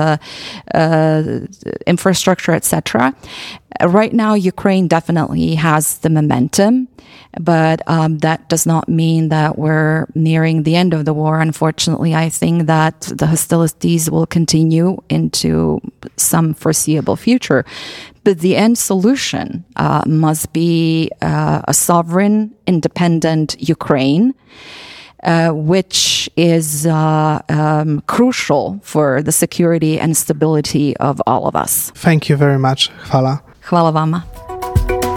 infrastructure, 1.87 2.53
etc. 2.53 3.15
Right 3.85 4.13
now, 4.13 4.35
Ukraine 4.35 4.89
definitely 4.89 5.55
has 5.55 5.99
the 5.99 6.11
momentum 6.11 6.89
but 7.41 7.83
um, 7.87 8.19
that 8.19 8.49
does 8.49 8.67
not 8.67 8.89
mean 8.89 9.29
that 9.31 9.59
we're 9.59 10.07
nearing 10.15 10.65
the 10.65 10.77
end 10.77 10.93
of 10.93 11.05
the 11.05 11.15
war. 11.15 11.41
Unfortunately, 11.41 12.15
I 12.15 12.29
think 12.29 12.67
that 12.67 13.01
the 13.01 13.27
hostilities 13.27 14.11
will 14.11 14.27
continue 14.27 14.99
into 15.09 15.81
some 16.17 16.55
foreseeable 16.55 17.17
future. 17.17 17.65
But 18.25 18.41
the 18.41 18.57
end 18.57 18.79
solution 18.79 19.65
uh, 19.77 20.03
must 20.07 20.53
be 20.53 21.11
uh, 21.23 21.63
a 21.67 21.75
sovereign, 21.75 22.55
independent 22.67 23.57
Ukraine. 23.59 24.35
Uh, 25.25 25.53
which 25.53 26.29
is 26.37 26.85
uh, 26.85 27.41
um, 27.49 28.01
crucial 28.09 28.81
for 28.83 29.23
the 29.23 29.31
security 29.31 30.01
and 30.01 30.17
stability 30.17 30.97
of 30.97 31.23
all 31.29 31.47
of 31.47 31.55
us. 31.55 31.91
Thank 31.91 32.29
you 32.29 32.35
very 32.35 32.59
much. 32.59 32.91
Hvala. 33.05 33.41
Hvala 33.73 33.91
vama. 33.93 34.23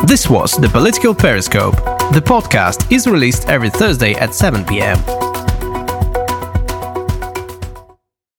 This 0.08 0.30
was 0.30 0.52
the 0.52 0.70
Political 0.70 1.14
Periscope. 1.14 1.76
The 2.14 2.22
podcast 2.22 2.90
is 2.90 3.06
released 3.06 3.50
every 3.50 3.70
Thursday 3.70 4.14
at 4.14 4.34
7 4.34 4.64
p.m. 4.64 5.35